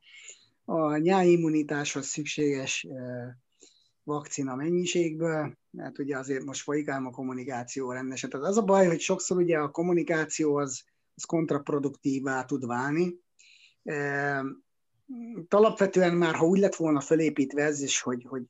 a 0.64 0.96
nyáimmunitáshoz 0.96 2.06
szükséges 2.06 2.86
vakcina 4.04 4.54
mennyiségből, 4.54 5.58
mert 5.70 5.98
ugye 5.98 6.18
azért 6.18 6.44
most 6.44 6.62
folyik 6.62 6.88
ám 6.88 7.06
a 7.06 7.10
kommunikáció 7.10 7.92
rendesen. 7.92 8.30
Tehát 8.30 8.46
az 8.46 8.56
a 8.56 8.62
baj, 8.62 8.86
hogy 8.86 9.00
sokszor 9.00 9.36
ugye 9.36 9.58
a 9.58 9.70
kommunikáció 9.70 10.56
az, 10.56 10.84
az 11.14 11.24
kontraproduktívá 11.24 12.44
tud 12.44 12.66
válni. 12.66 13.22
Alapvetően 15.48 16.14
már, 16.14 16.34
ha 16.34 16.46
úgy 16.46 16.58
lett 16.58 16.74
volna 16.74 17.00
felépítve 17.00 17.62
ez 17.62 17.80
is, 17.80 18.00
hogy, 18.00 18.26
hogy 18.28 18.42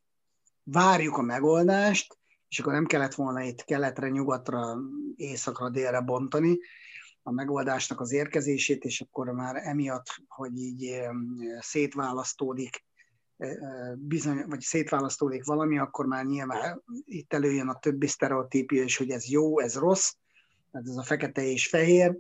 várjuk 0.63 1.17
a 1.17 1.23
megoldást, 1.23 2.19
és 2.49 2.59
akkor 2.59 2.73
nem 2.73 2.87
kellett 2.87 3.15
volna 3.15 3.43
itt 3.43 3.65
keletre, 3.65 4.09
nyugatra, 4.09 4.79
északra, 5.17 5.71
délre 5.71 6.01
bontani 6.01 6.59
a 7.23 7.33
megoldásnak 7.33 8.01
az 8.01 8.13
érkezését, 8.13 8.85
és 8.85 9.01
akkor 9.01 9.27
már 9.27 9.57
emiatt, 9.57 10.07
hogy 10.29 10.57
így 10.57 11.01
szétválasztódik 11.61 12.85
bizony, 13.97 14.45
vagy 14.47 14.61
szétválasztódik 14.61 15.45
valami, 15.45 15.79
akkor 15.79 16.07
már 16.07 16.25
nyilván 16.25 16.83
itt 17.05 17.33
előjön 17.33 17.69
a 17.69 17.79
többi 17.79 18.07
sztereotípia 18.07 18.83
is, 18.83 18.97
hogy 18.97 19.11
ez 19.11 19.29
jó, 19.29 19.61
ez 19.61 19.75
rossz, 19.75 20.13
tehát 20.71 20.89
ez 20.89 20.97
a 20.97 21.03
fekete 21.03 21.43
és 21.43 21.69
fehér. 21.69 22.19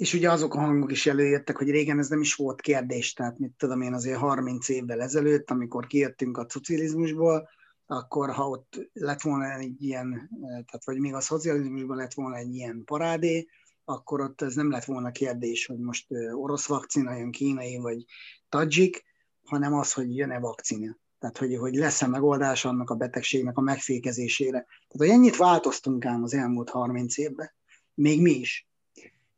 És 0.00 0.14
ugye 0.14 0.30
azok 0.30 0.54
a 0.54 0.60
hangok 0.60 0.92
is 0.92 1.06
előjöttek, 1.06 1.56
hogy 1.56 1.70
régen 1.70 1.98
ez 1.98 2.08
nem 2.08 2.20
is 2.20 2.34
volt 2.34 2.60
kérdés, 2.60 3.12
tehát 3.12 3.38
mit 3.38 3.52
tudom 3.56 3.80
én 3.80 3.94
azért 3.94 4.18
30 4.18 4.68
évvel 4.68 5.00
ezelőtt, 5.00 5.50
amikor 5.50 5.86
kijöttünk 5.86 6.38
a 6.38 6.46
szocializmusból, 6.48 7.48
akkor 7.86 8.30
ha 8.30 8.48
ott 8.48 8.90
lett 8.92 9.20
volna 9.20 9.58
egy 9.58 9.82
ilyen, 9.82 10.30
tehát 10.40 10.84
vagy 10.84 10.98
még 10.98 11.14
a 11.14 11.20
szocializmusban 11.20 11.96
lett 11.96 12.14
volna 12.14 12.36
egy 12.36 12.54
ilyen 12.54 12.82
parádé, 12.84 13.48
akkor 13.84 14.20
ott 14.20 14.40
ez 14.42 14.54
nem 14.54 14.70
lett 14.70 14.84
volna 14.84 15.10
kérdés, 15.10 15.66
hogy 15.66 15.78
most 15.78 16.06
orosz 16.32 16.66
vakcina 16.66 17.16
jön, 17.16 17.30
kínai 17.30 17.76
vagy 17.76 18.04
tadzsik, 18.48 19.04
hanem 19.44 19.74
az, 19.74 19.92
hogy 19.92 20.16
jön-e 20.16 20.38
vakcina. 20.38 20.98
Tehát, 21.18 21.38
hogy, 21.38 21.56
hogy 21.56 21.74
lesz-e 21.74 22.06
megoldás 22.06 22.64
annak 22.64 22.90
a 22.90 22.94
betegségnek 22.94 23.56
a 23.56 23.60
megfékezésére. 23.60 24.58
Tehát, 24.58 24.96
hogy 24.96 25.08
ennyit 25.08 25.36
változtunk 25.36 26.04
ám 26.04 26.22
az 26.22 26.34
elmúlt 26.34 26.70
30 26.70 27.18
évben. 27.18 27.52
Még 27.94 28.22
mi 28.22 28.30
is. 28.30 28.69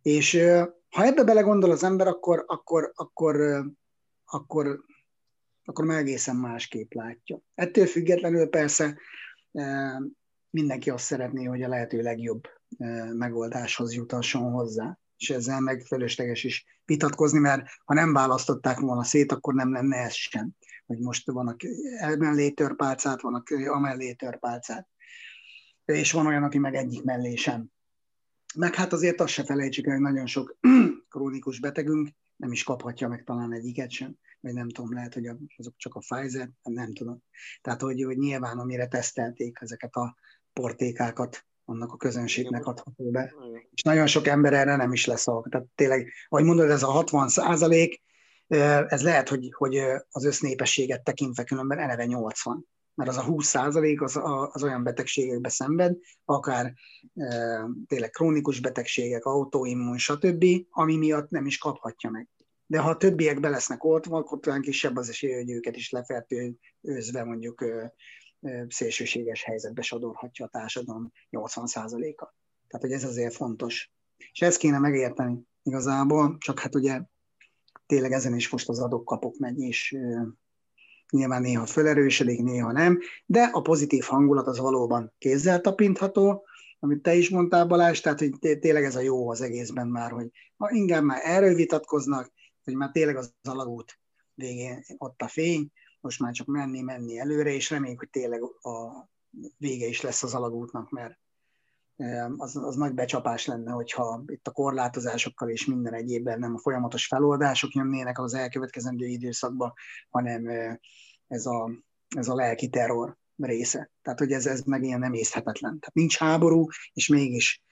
És 0.03 0.38
ha 0.91 1.05
ebbe 1.05 1.25
belegondol 1.25 1.71
az 1.71 1.85
ember, 1.85 2.07
akkor, 2.07 2.45
akkor, 2.47 2.93
akkor, 2.95 3.65
akkor, 4.25 4.85
akkor 5.65 5.85
már 5.85 5.99
egészen 5.99 6.37
másképp 6.37 6.93
látja. 6.93 7.43
Ettől 7.55 7.87
függetlenül 7.87 8.49
persze 8.49 8.99
mindenki 10.51 10.91
azt 10.91 11.05
szeretné, 11.05 11.45
hogy 11.45 11.62
a 11.62 11.69
lehető 11.69 12.03
legjobb 12.03 12.43
megoldáshoz 13.12 13.95
jutasson 13.95 14.53
hozzá. 14.53 14.99
És 15.17 15.31
ezzel 15.31 15.61
meg 15.61 15.83
fölösleges 15.87 16.45
is 16.45 16.67
vitatkozni, 16.85 17.38
mert 17.38 17.67
ha 17.85 17.95
nem 17.95 18.12
választották 18.12 18.79
volna 18.79 19.05
szét, 19.05 19.33
akkor 19.33 19.55
nem 19.55 19.73
lenne 19.73 19.97
ez 19.97 20.15
sem. 20.15 20.51
Hogy 20.87 20.99
most 20.99 21.31
vannak 21.31 21.61
emellé 21.99 22.51
törpálcát, 22.51 23.21
vannak 23.21 23.49
amellé 23.67 24.12
törpálcát. 24.12 24.88
És 25.85 26.12
van 26.12 26.27
olyan, 26.27 26.43
aki 26.43 26.59
meg 26.59 26.75
egyik 26.75 27.03
mellé 27.03 27.35
sem. 27.35 27.67
Meg 28.55 28.75
hát 28.75 28.93
azért 28.93 29.21
azt 29.21 29.33
se 29.33 29.45
felejtsük 29.45 29.87
el, 29.87 29.93
hogy 29.93 30.03
nagyon 30.03 30.27
sok 30.27 30.57
krónikus 31.11 31.61
betegünk 31.61 32.09
nem 32.37 32.53
is 32.53 32.62
kaphatja 32.62 33.09
meg 33.09 33.25
talán 33.25 33.53
egyiket 33.53 33.91
sem, 33.91 34.17
vagy 34.41 34.53
nem 34.53 34.69
tudom, 34.69 34.95
lehet, 34.95 35.15
hogy 35.15 35.31
azok 35.57 35.75
csak 35.77 35.95
a 35.95 35.99
Pfizer, 35.99 36.51
nem 36.62 36.95
tudom. 36.95 37.23
Tehát, 37.61 37.81
hogy, 37.81 38.03
hogy 38.03 38.17
nyilván 38.17 38.59
amire 38.59 38.87
tesztelték 38.87 39.59
ezeket 39.61 39.95
a 39.95 40.17
portékákat, 40.53 41.47
annak 41.65 41.93
a 41.93 41.97
közönségnek 41.97 42.67
adható 42.67 43.11
be. 43.11 43.35
És 43.71 43.83
nagyon 43.83 44.07
sok 44.07 44.27
ember 44.27 44.53
erre 44.53 44.77
nem 44.77 44.93
is 44.93 45.07
lesz 45.07 45.27
alkalmas. 45.27 45.51
Tehát 45.51 45.67
tényleg, 45.75 46.12
ahogy 46.29 46.45
mondod, 46.45 46.71
ez 46.71 46.83
a 46.83 46.91
60 46.91 47.29
százalék, 47.29 48.03
ez 48.87 49.03
lehet, 49.03 49.29
hogy, 49.29 49.53
hogy 49.57 49.77
az 50.11 50.25
össznépességet 50.25 51.05
tekintve 51.05 51.45
különben 51.45 51.79
eleve 51.79 52.05
80 52.05 52.67
mert 52.94 53.11
az 53.11 53.16
a 53.16 53.24
20 53.24 53.46
százalék 53.46 54.02
az, 54.02 54.20
az 54.52 54.62
olyan 54.62 54.83
betegségekbe 54.83 55.48
szenved, 55.48 55.96
akár 56.24 56.74
e, 57.14 57.61
tényleg 57.87 58.11
krónikus 58.11 58.61
betegségek, 58.61 59.24
autoimmun, 59.24 59.98
stb., 59.98 60.44
ami 60.70 60.96
miatt 60.96 61.31
nem 61.31 61.46
is 61.46 61.59
kaphatja 61.59 62.11
meg. 62.11 62.28
De 62.66 62.78
ha 62.78 62.90
a 62.90 62.96
többiek 62.96 63.40
be 63.40 63.48
lesznek 63.48 63.85
oltva, 63.85 64.16
akkor 64.16 64.40
talán 64.40 64.61
kisebb 64.61 64.96
az 64.96 65.09
esély, 65.09 65.33
hogy 65.33 65.50
őket 65.50 65.76
is 65.76 65.90
lefertőzve 65.90 67.24
mondjuk 67.24 67.62
e, 67.62 67.94
e, 68.40 68.66
szélsőséges 68.68 69.42
helyzetbe 69.42 69.83
sodorhatja 69.83 70.44
a 70.44 70.48
társadalom 70.48 71.12
80 71.31 71.66
százaléka. 71.66 72.35
Tehát, 72.68 72.87
hogy 72.87 72.94
ez 72.96 73.05
azért 73.05 73.35
fontos. 73.35 73.92
És 74.33 74.42
ezt 74.42 74.59
kéne 74.59 74.78
megérteni 74.78 75.38
igazából, 75.62 76.37
csak 76.38 76.59
hát 76.59 76.74
ugye 76.74 77.00
tényleg 77.87 78.12
ezen 78.12 78.35
is 78.35 78.48
most 78.48 78.68
az 78.68 78.81
adok-kapok 78.81 79.38
megy, 79.38 79.59
és 79.59 79.96
nyilván 81.12 81.42
néha 81.42 81.66
felerősödik, 81.66 82.42
néha 82.42 82.72
nem, 82.72 82.98
de 83.27 83.42
a 83.53 83.61
pozitív 83.61 84.05
hangulat 84.05 84.46
az 84.46 84.59
valóban 84.59 85.12
kézzel 85.18 85.61
tapintható, 85.61 86.46
amit 86.79 87.03
te 87.03 87.14
is 87.14 87.31
mondtál 87.31 87.66
Balázs, 87.66 88.01
tehát 88.01 88.18
hogy 88.18 88.59
tényleg 88.59 88.85
ez 88.85 88.96
a 88.96 89.01
jó 89.01 89.31
az 89.31 89.40
egészben 89.40 89.88
már, 89.88 90.11
hogy 90.11 90.31
ha 90.57 90.70
inkább 90.70 91.05
már 91.05 91.20
erről 91.25 91.55
vitatkoznak, 91.55 92.33
hogy 92.64 92.75
már 92.75 92.90
tényleg 92.90 93.16
az 93.16 93.35
alagút 93.42 94.01
végén 94.35 94.85
ott 94.98 95.22
a 95.22 95.29
fény, 95.29 95.72
most 96.01 96.20
már 96.20 96.33
csak 96.33 96.46
menni, 96.46 96.81
menni 96.81 97.18
előre, 97.18 97.55
és 97.55 97.70
reméljük, 97.70 97.98
hogy 97.98 98.11
tényleg 98.11 98.42
a 98.42 99.09
vége 99.59 99.87
is 99.87 100.01
lesz 100.01 100.22
az 100.22 100.35
alagútnak, 100.35 100.90
mert 100.90 101.18
az, 102.37 102.57
az 102.57 102.76
nagy 102.76 102.94
becsapás 102.94 103.46
lenne, 103.46 103.70
hogyha 103.70 104.22
itt 104.26 104.46
a 104.46 104.50
korlátozásokkal 104.50 105.48
és 105.48 105.66
minden 105.66 105.94
egyébben 105.94 106.38
nem 106.38 106.55
a 106.55 106.59
folyamatos 106.59 107.07
feloldások 107.07 107.72
jönnének 107.72 108.18
az 108.18 108.35
elkövetkezendő 108.35 109.07
időszakban, 109.07 109.72
hanem 110.11 110.48
ez 111.26 111.46
a, 111.46 111.70
ez 112.16 112.28
a 112.28 112.35
lelki 112.35 112.68
terror 112.68 113.16
része. 113.37 113.90
Tehát, 114.02 114.18
hogy 114.18 114.33
ez, 114.33 114.46
ez 114.46 114.61
meg 114.61 114.83
ilyen 114.83 114.98
nem 114.98 115.12
észhetetlen. 115.12 115.78
Tehát 115.78 115.94
nincs 115.94 116.16
háború, 116.16 116.66
és 116.92 117.09
mégis 117.09 117.62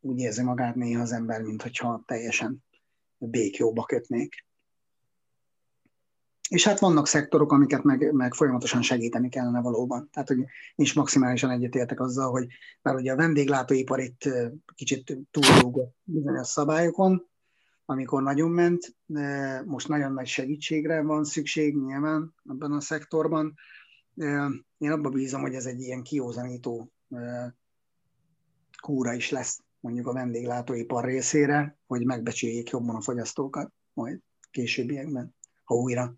úgy 0.00 0.18
érzi 0.18 0.42
magát 0.42 0.74
néha 0.74 1.02
az 1.02 1.12
ember, 1.12 1.42
mint 1.42 1.62
hogyha 1.62 2.02
teljesen 2.06 2.64
békjóba 3.18 3.84
kötnék. 3.84 4.45
És 6.48 6.64
hát 6.64 6.78
vannak 6.78 7.06
szektorok, 7.06 7.52
amiket 7.52 7.82
meg, 7.82 8.12
meg 8.12 8.34
folyamatosan 8.34 8.82
segíteni 8.82 9.28
kellene 9.28 9.60
valóban. 9.60 10.08
Tehát, 10.12 10.28
hogy 10.28 10.44
nincs 10.74 10.94
maximálisan 10.94 11.50
egyetértek 11.50 12.00
azzal, 12.00 12.30
hogy 12.30 12.46
mert 12.82 12.98
ugye 12.98 13.12
a 13.12 13.16
vendéglátóipar 13.16 14.00
itt 14.00 14.28
kicsit 14.74 15.18
túlrúgott 15.30 15.94
bizonyos 16.02 16.46
szabályokon, 16.46 17.28
amikor 17.84 18.22
nagyon 18.22 18.50
ment, 18.50 18.96
most 19.64 19.88
nagyon 19.88 20.12
nagy 20.12 20.26
segítségre 20.26 21.02
van 21.02 21.24
szükség 21.24 21.76
nyilván 21.76 22.34
ebben 22.50 22.72
a 22.72 22.80
szektorban. 22.80 23.54
Én 24.78 24.90
abban 24.90 25.12
bízom, 25.12 25.40
hogy 25.40 25.54
ez 25.54 25.66
egy 25.66 25.80
ilyen 25.80 26.02
kiózanító 26.02 26.92
kúra 28.82 29.12
is 29.12 29.30
lesz 29.30 29.60
mondjuk 29.80 30.06
a 30.06 30.12
vendéglátóipar 30.12 31.04
részére, 31.04 31.78
hogy 31.86 32.04
megbecsüljék 32.04 32.70
jobban 32.70 32.96
a 32.96 33.00
fogyasztókat 33.00 33.72
majd 33.92 34.20
későbbiekben, 34.50 35.34
ha 35.64 35.74
újra 35.74 36.14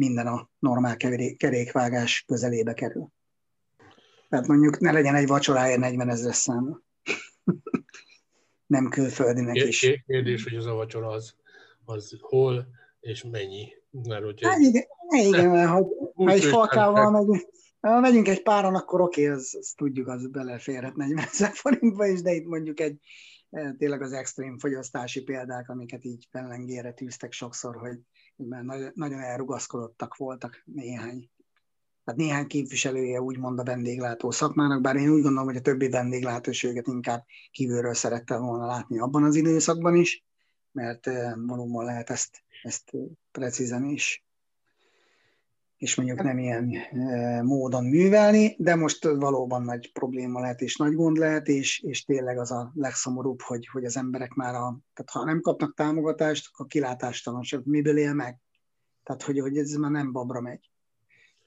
minden 0.00 0.26
a 0.26 0.50
normál 0.58 0.96
kerékvágás 1.36 2.24
közelébe 2.26 2.74
kerül. 2.74 3.08
Tehát 4.28 4.46
mondjuk 4.46 4.78
ne 4.78 4.92
legyen 4.92 5.14
egy 5.14 5.26
vacsorája 5.26 5.78
40 5.78 6.08
ezer 6.08 6.34
szám. 6.34 6.82
Nem 8.66 8.88
külföldinek 8.88 9.56
is. 9.56 9.86
Kérdés, 10.06 10.44
hogy 10.44 10.54
az 10.54 10.66
a 10.66 10.74
vacsora 10.74 11.08
az, 11.08 11.34
az 11.84 12.16
hol 12.20 12.66
és 13.00 13.24
mennyi. 13.24 13.68
Mert 13.90 14.24
hogy 14.24 14.42
hát 14.42 14.58
igen, 14.58 14.84
igen 15.08 15.50
mert 15.56 15.68
ha, 15.68 15.86
ha 16.14 16.30
egy 16.30 16.44
falkával 16.44 17.10
megyünk, 17.10 17.48
ha 17.80 18.00
megyünk 18.00 18.28
egy 18.28 18.42
páran, 18.42 18.74
akkor 18.74 19.00
oké, 19.00 19.22
okay, 19.22 19.34
azt, 19.34 19.54
azt 19.54 19.76
tudjuk, 19.76 20.08
az 20.08 20.30
beleférhet 20.30 20.96
40 20.96 21.24
ezer 21.32 21.50
forintba 21.52 22.06
is, 22.06 22.22
de 22.22 22.32
itt 22.32 22.46
mondjuk 22.46 22.80
egy 22.80 22.98
eh, 23.50 23.72
tényleg 23.78 24.02
az 24.02 24.12
extrém 24.12 24.58
fogyasztási 24.58 25.22
példák, 25.22 25.68
amiket 25.68 26.04
így 26.04 26.28
pellengére 26.30 26.92
tűztek 26.92 27.32
sokszor, 27.32 27.76
hogy 27.76 27.98
mert 28.48 28.94
nagyon 28.94 29.20
elrugaszkodottak 29.20 30.16
voltak 30.16 30.62
néhány. 30.64 31.30
Tehát 32.04 32.20
néhány 32.20 32.46
képviselője 32.46 33.20
úgymond 33.20 33.58
a 33.58 33.64
vendéglátó 33.64 34.30
szakmának, 34.30 34.80
bár 34.80 34.96
én 34.96 35.08
úgy 35.10 35.22
gondolom, 35.22 35.44
hogy 35.44 35.56
a 35.56 35.60
többi 35.60 35.88
vendéglátóséget 35.88 36.86
inkább 36.86 37.24
kívülről 37.50 37.94
szerettem 37.94 38.42
volna 38.42 38.66
látni 38.66 38.98
abban 38.98 39.24
az 39.24 39.34
időszakban 39.34 39.94
is, 39.94 40.24
mert 40.72 41.06
eh, 41.06 41.32
valóban 41.36 41.84
lehet 41.84 42.10
ezt, 42.10 42.42
ezt 42.62 42.92
precízen 43.30 43.84
is 43.84 44.24
és 45.80 45.94
mondjuk 45.94 46.22
nem 46.22 46.38
ilyen 46.38 46.76
módon 47.44 47.84
művelni, 47.84 48.54
de 48.58 48.74
most 48.74 49.04
valóban 49.04 49.62
nagy 49.62 49.92
probléma 49.92 50.40
lehet, 50.40 50.60
és 50.60 50.76
nagy 50.76 50.94
gond 50.94 51.16
lehet, 51.16 51.48
és, 51.48 51.80
és 51.80 52.04
tényleg 52.04 52.38
az 52.38 52.50
a 52.50 52.72
legszomorúbb, 52.74 53.40
hogy, 53.40 53.68
hogy 53.72 53.84
az 53.84 53.96
emberek 53.96 54.34
már, 54.34 54.54
a, 54.54 54.78
tehát 54.94 55.10
ha 55.12 55.24
nem 55.24 55.40
kapnak 55.40 55.74
támogatást, 55.74 56.48
akkor 56.52 56.66
kilátástalanság, 56.66 57.60
miből 57.64 57.98
él 57.98 58.14
meg? 58.14 58.38
Tehát, 59.02 59.22
hogy, 59.22 59.38
hogy 59.40 59.58
ez 59.58 59.72
már 59.72 59.90
nem 59.90 60.12
babra 60.12 60.40
megy. 60.40 60.70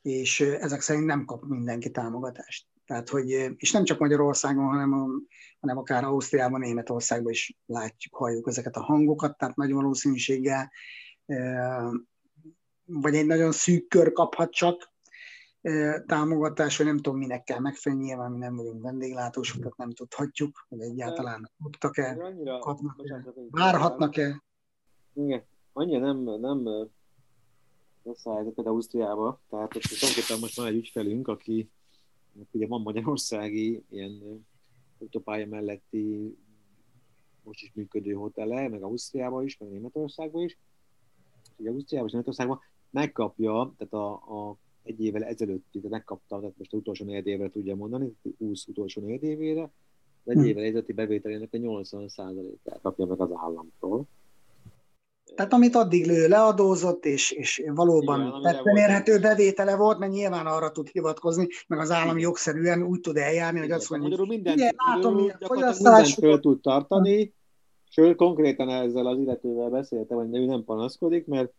És 0.02 0.40
ezek 0.40 0.82
szerint 0.82 1.06
nem 1.06 1.26
kap 1.26 1.44
mindenki 1.46 1.92
támogatást. 1.92 2.68
Tehát, 2.86 3.10
hogy, 3.10 3.30
és 3.58 3.72
nem 3.72 3.84
csak 3.84 4.00
Magyarországon, 4.00 4.66
hanem, 4.66 4.94
a, 4.94 5.08
hanem 5.60 5.78
akár 5.78 6.04
Ausztriában, 6.04 6.60
Németországban 6.60 7.32
is 7.32 7.58
látjuk, 7.66 8.16
halljuk 8.16 8.48
ezeket 8.48 8.76
a 8.76 8.84
hangokat, 8.84 9.38
tehát 9.38 9.56
nagy 9.56 9.72
valószínűséggel 9.72 10.72
vagy 12.86 13.16
egy 13.16 13.26
nagyon 13.26 13.52
szűk 13.52 13.88
kör 13.88 14.12
kaphat 14.12 14.52
csak 14.52 14.92
támogatás, 16.06 16.78
vagy 16.78 16.86
nem 16.86 16.98
tudom, 16.98 17.18
minek 17.18 17.44
kell 17.44 17.60
megfelelni, 17.60 18.06
nyilván 18.06 18.32
mi 18.32 18.38
nem 18.38 18.56
vagyunk 18.56 18.82
vendéglátósok, 18.82 19.78
nem 19.78 19.92
tudhatjuk, 19.92 20.66
hogy 20.70 20.82
egyáltalán 20.82 21.52
tudtak-e, 21.64 22.18
kapnak-e, 22.60 23.24
várhatnak-e. 23.50 24.44
Igen, 25.14 25.44
annyira 25.74 26.00
nem, 26.00 26.40
nem 26.40 26.90
rossz 28.04 28.26
a 28.26 28.34
helyzet 28.36 28.54
például 28.54 28.76
Ausztriába, 28.76 29.42
tehát 29.50 29.70
tulajdonképpen 29.70 30.40
most 30.40 30.56
van 30.56 30.66
egy 30.66 30.76
ügyfelünk, 30.76 31.28
aki 31.28 31.72
ugye 32.52 32.68
van 32.68 32.82
magyarországi 32.82 33.84
ilyen 33.90 34.46
autópálya 35.00 35.48
melletti 35.48 36.38
most 37.44 37.62
is 37.62 37.72
működő 37.74 38.14
hotele, 38.14 38.70
meg 38.70 38.84
Ausztriában 38.84 39.44
is, 39.44 39.58
meg 39.58 39.70
Németországban 39.70 40.44
is. 40.44 40.58
Ugye 41.56 41.70
Ausztriában 41.70 42.08
és 42.08 42.14
Németországban 42.14 42.62
megkapja, 42.94 43.74
tehát 43.78 43.94
a, 43.94 44.12
a 44.12 44.58
egy 44.84 45.04
évvel 45.04 45.24
ezelőtt, 45.24 45.66
tehát 45.72 45.90
megkapta, 45.90 46.40
tehát 46.40 46.58
most 46.58 46.74
az 46.74 46.80
utolsó 46.80 47.06
négy 47.06 47.28
évre 47.28 47.50
tudja 47.50 47.76
mondani, 47.76 48.16
20 48.38 48.68
utolsó 48.68 49.02
négy 49.02 49.24
évére, 49.24 49.62
az 49.62 50.32
egy 50.32 50.38
hm. 50.38 50.44
évvel 50.44 50.64
ezelőtti 50.64 50.94
bevételének 50.94 51.50
a 51.52 51.58
80%-át 51.58 52.80
kapja 52.82 53.06
meg 53.06 53.22
az 53.22 53.30
államtól. 53.34 54.06
Tehát 55.36 55.54
amit 55.54 55.76
addig 55.76 56.06
lő 56.06 56.28
leadózott, 56.28 57.06
és, 57.06 57.32
és 57.32 57.64
valóban 57.76 58.42
tetten 58.42 58.76
érhető 58.76 59.20
bevétele 59.20 59.76
volt, 59.76 59.98
mert 59.98 60.12
nyilván 60.12 60.46
arra 60.46 60.72
tud 60.72 60.88
hivatkozni, 60.88 61.48
meg 61.68 61.80
az 61.80 61.92
állam 61.92 62.18
jogszerűen 62.18 62.84
úgy 62.84 63.00
tud 63.00 63.18
eljárni, 63.18 63.60
hogy 63.60 63.72
azt 63.72 63.90
mondja, 63.90 64.18
hogy 64.18 64.28
minden, 64.28 64.58
igen, 64.58 64.76
látom, 64.78 65.16
milyen 65.16 65.38
fogyasztás. 65.40 66.14
föl 66.14 66.40
tud 66.40 66.62
tartani, 66.62 67.34
sőt, 67.90 68.16
konkrétan 68.16 68.70
ezzel 68.70 69.06
az 69.06 69.18
illetővel 69.18 69.70
beszéltem, 69.70 70.18
hogy 70.18 70.36
ő 70.36 70.46
nem 70.46 70.64
panaszkodik, 70.64 71.26
mert 71.26 71.54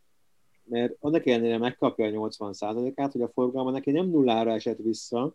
mert 0.64 0.96
annak 1.00 1.26
ellenére 1.26 1.58
megkapja 1.58 2.06
a 2.06 2.28
80%-át, 2.28 3.12
hogy 3.12 3.22
a 3.22 3.28
forgalma 3.28 3.70
neki 3.70 3.90
nem 3.90 4.06
nullára 4.06 4.52
esett 4.52 4.78
vissza, 4.78 5.34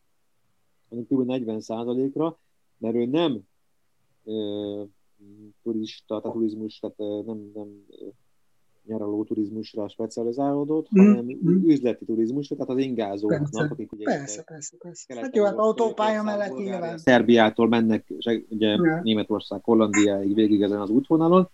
hanem 0.90 1.06
kb. 1.06 1.24
40%-ra, 1.26 2.38
mert 2.78 2.96
ő 2.96 3.06
nem 3.06 3.40
ö, 4.26 4.84
turista, 5.64 6.20
tehát 6.22 6.36
turizmus, 6.36 6.80
tehát 6.80 6.96
ö, 7.00 7.22
nem, 7.26 7.52
nem 7.54 7.86
nyaraló 8.90 9.24
turizmusra 9.24 9.90
specializálódott, 9.90 10.88
mm. 11.00 11.06
hanem 11.06 11.30
üzleti 11.66 12.06
turizmusra, 12.06 12.56
tehát 12.56 12.72
az 12.72 12.78
ingázóknak, 12.78 13.40
persze. 13.40 13.68
akik 13.72 13.92
ugye... 13.92 14.04
Persze, 14.04 14.44
persze, 14.44 14.78
persze. 14.78 15.16
Hát 15.16 15.36
jó, 15.36 15.44
hát 15.44 15.58
autópálya 15.58 16.24
mellett 16.24 16.58
nyilván. 16.58 16.98
Szerbiától 16.98 17.68
mennek, 17.68 18.06
ugye 18.50 18.68
ja. 18.68 19.02
Németország, 19.04 19.64
Hollandiáig 19.64 20.34
végig 20.34 20.62
ezen 20.62 20.82
az 20.82 20.90
útvonalon, 20.90 21.50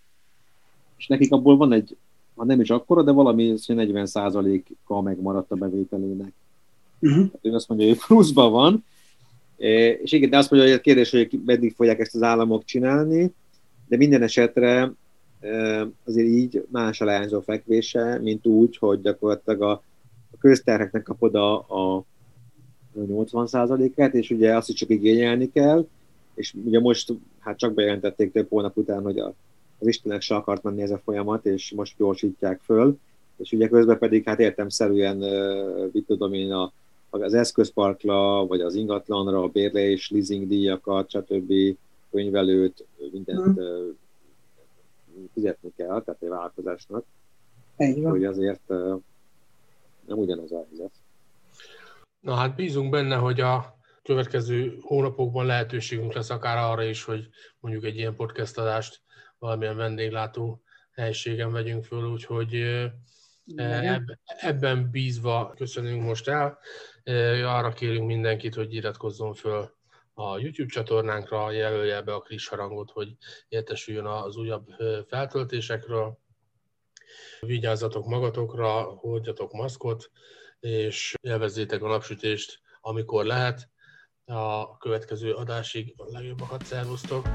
és 0.98 1.08
nekik 1.08 1.32
abból 1.32 1.58
van 1.58 1.72
egy 1.72 1.98
ha 2.36 2.46
nem 2.46 2.62
is 2.62 2.70
akkora, 2.70 3.04
de 3.04 3.12
valami 3.12 3.54
40%-a 3.58 5.02
megmaradt 5.02 5.52
a 5.52 5.56
bevételének. 5.56 6.32
Uh-huh. 7.00 7.32
Hát 7.32 7.40
ő 7.42 7.54
azt 7.54 7.68
mondja, 7.68 7.88
hogy 7.88 7.98
pluszban 8.08 8.52
van, 8.52 8.84
és 9.58 10.12
igen, 10.12 10.30
de 10.30 10.38
azt 10.38 10.52
mondja, 10.52 10.70
hogy 10.70 10.80
a 10.80 10.82
kérdés, 10.82 11.12
hogy 11.12 11.42
meddig 11.46 11.74
fogják 11.74 12.00
ezt 12.00 12.16
az 12.16 12.22
államok 12.22 12.66
csinálni, 12.66 13.34
de 13.88 13.98
minden 13.98 14.22
esetre 14.22 14.94
azért 16.04 16.28
így 16.28 16.66
más 16.72 17.02
a 17.02 17.06
leányzó 17.06 17.42
fekvése, 17.42 18.20
mint 18.20 18.46
úgy, 18.46 18.78
hogy 18.78 19.02
gyakorlatilag 19.02 19.62
a, 19.62 19.72
a 20.32 20.38
közterheknek 20.40 21.04
kapod 21.04 21.36
a, 21.36 21.54
a, 21.58 22.06
80%-át, 22.98 24.14
és 24.14 24.30
ugye 24.30 24.56
azt 24.56 24.70
is 24.70 24.76
csak 24.76 24.90
igényelni 24.90 25.52
kell, 25.52 25.88
és 26.36 26.54
ugye 26.66 26.80
most 26.80 27.14
hát 27.40 27.58
csak 27.58 27.74
bejelentették 27.74 28.32
több 28.32 28.50
hónap 28.50 28.78
után, 28.78 29.04
hogy 29.04 29.20
a, 29.20 29.34
az 29.86 29.92
Istenek 29.92 30.22
se 30.22 30.36
akart 30.36 30.64
menni 30.64 30.82
ez 30.82 30.92
a 30.92 31.02
folyamat, 31.04 31.46
és 31.46 31.72
most 31.72 31.98
gyorsítják 31.98 32.62
föl, 32.62 32.98
és 33.38 33.52
ugye 33.52 33.68
közben 33.68 33.98
pedig 33.98 34.26
hát 34.26 34.40
értemszerűen, 34.40 35.18
mit 35.92 36.06
tudom 36.06 36.34
én, 36.34 36.52
a, 36.52 36.72
az 37.10 37.34
eszközparkla, 37.34 38.46
vagy 38.48 38.62
az 38.62 38.76
ingatlanra, 38.76 39.44
a 39.44 39.48
bérlés, 39.48 40.10
leasing 40.10 40.48
díjakat, 40.48 41.10
stb. 41.10 41.54
könyvelőt, 42.12 42.86
mindent 43.12 43.60
hmm. 43.60 43.98
fizetni 45.34 45.72
kell, 45.76 46.02
tehát 46.02 46.22
egy 46.22 46.30
vállalkozásnak. 46.30 47.06
Hogy 48.04 48.26
azért 48.26 48.68
nem 50.08 50.18
ugyanaz 50.18 50.52
a 50.52 50.66
helyzet. 50.68 50.92
Na 52.20 52.34
hát 52.34 52.56
bízunk 52.56 52.90
benne, 52.90 53.16
hogy 53.16 53.40
a 53.40 53.76
következő 54.04 54.78
hónapokban 54.82 55.46
lehetőségünk 55.46 56.14
lesz 56.14 56.30
akár 56.30 56.58
arra 56.58 56.84
is, 56.84 57.04
hogy 57.04 57.30
mondjuk 57.60 57.84
egy 57.84 57.96
ilyen 57.96 58.16
podcast 58.16 58.58
adást 58.58 59.02
valamilyen 59.46 59.76
vendéglátó 59.76 60.64
helységen 60.92 61.52
vegyünk 61.52 61.84
föl, 61.84 62.06
úgyhogy 62.06 62.82
ebben 64.26 64.92
bízva 64.92 65.54
köszönünk 65.56 66.04
most 66.04 66.28
el. 66.28 66.60
Arra 67.46 67.72
kérünk 67.74 68.06
mindenkit, 68.06 68.56
hogy 68.56 68.74
iratkozzon 68.74 69.34
föl 69.34 69.74
a 70.14 70.38
YouTube 70.38 70.70
csatornánkra, 70.70 71.52
jelölje 71.52 72.02
be 72.02 72.14
a 72.14 72.22
kis 72.22 72.48
harangot, 72.48 72.92
hogy 72.92 73.16
értesüljön 73.48 74.06
az 74.06 74.36
újabb 74.36 74.68
feltöltésekről. 75.08 76.18
Vigyázzatok 77.40 78.06
magatokra, 78.06 78.82
hordjatok 78.82 79.52
maszkot, 79.52 80.12
és 80.60 81.16
élvezzétek 81.22 81.82
a 81.82 81.88
napsütést, 81.88 82.60
amikor 82.82 83.26
lehet. 83.26 83.70
A 84.26 84.78
következő 84.78 85.34
adásig 85.34 85.94
a 85.98 86.12
legjobbakat 86.12 86.66
szervusztok! 86.66 87.28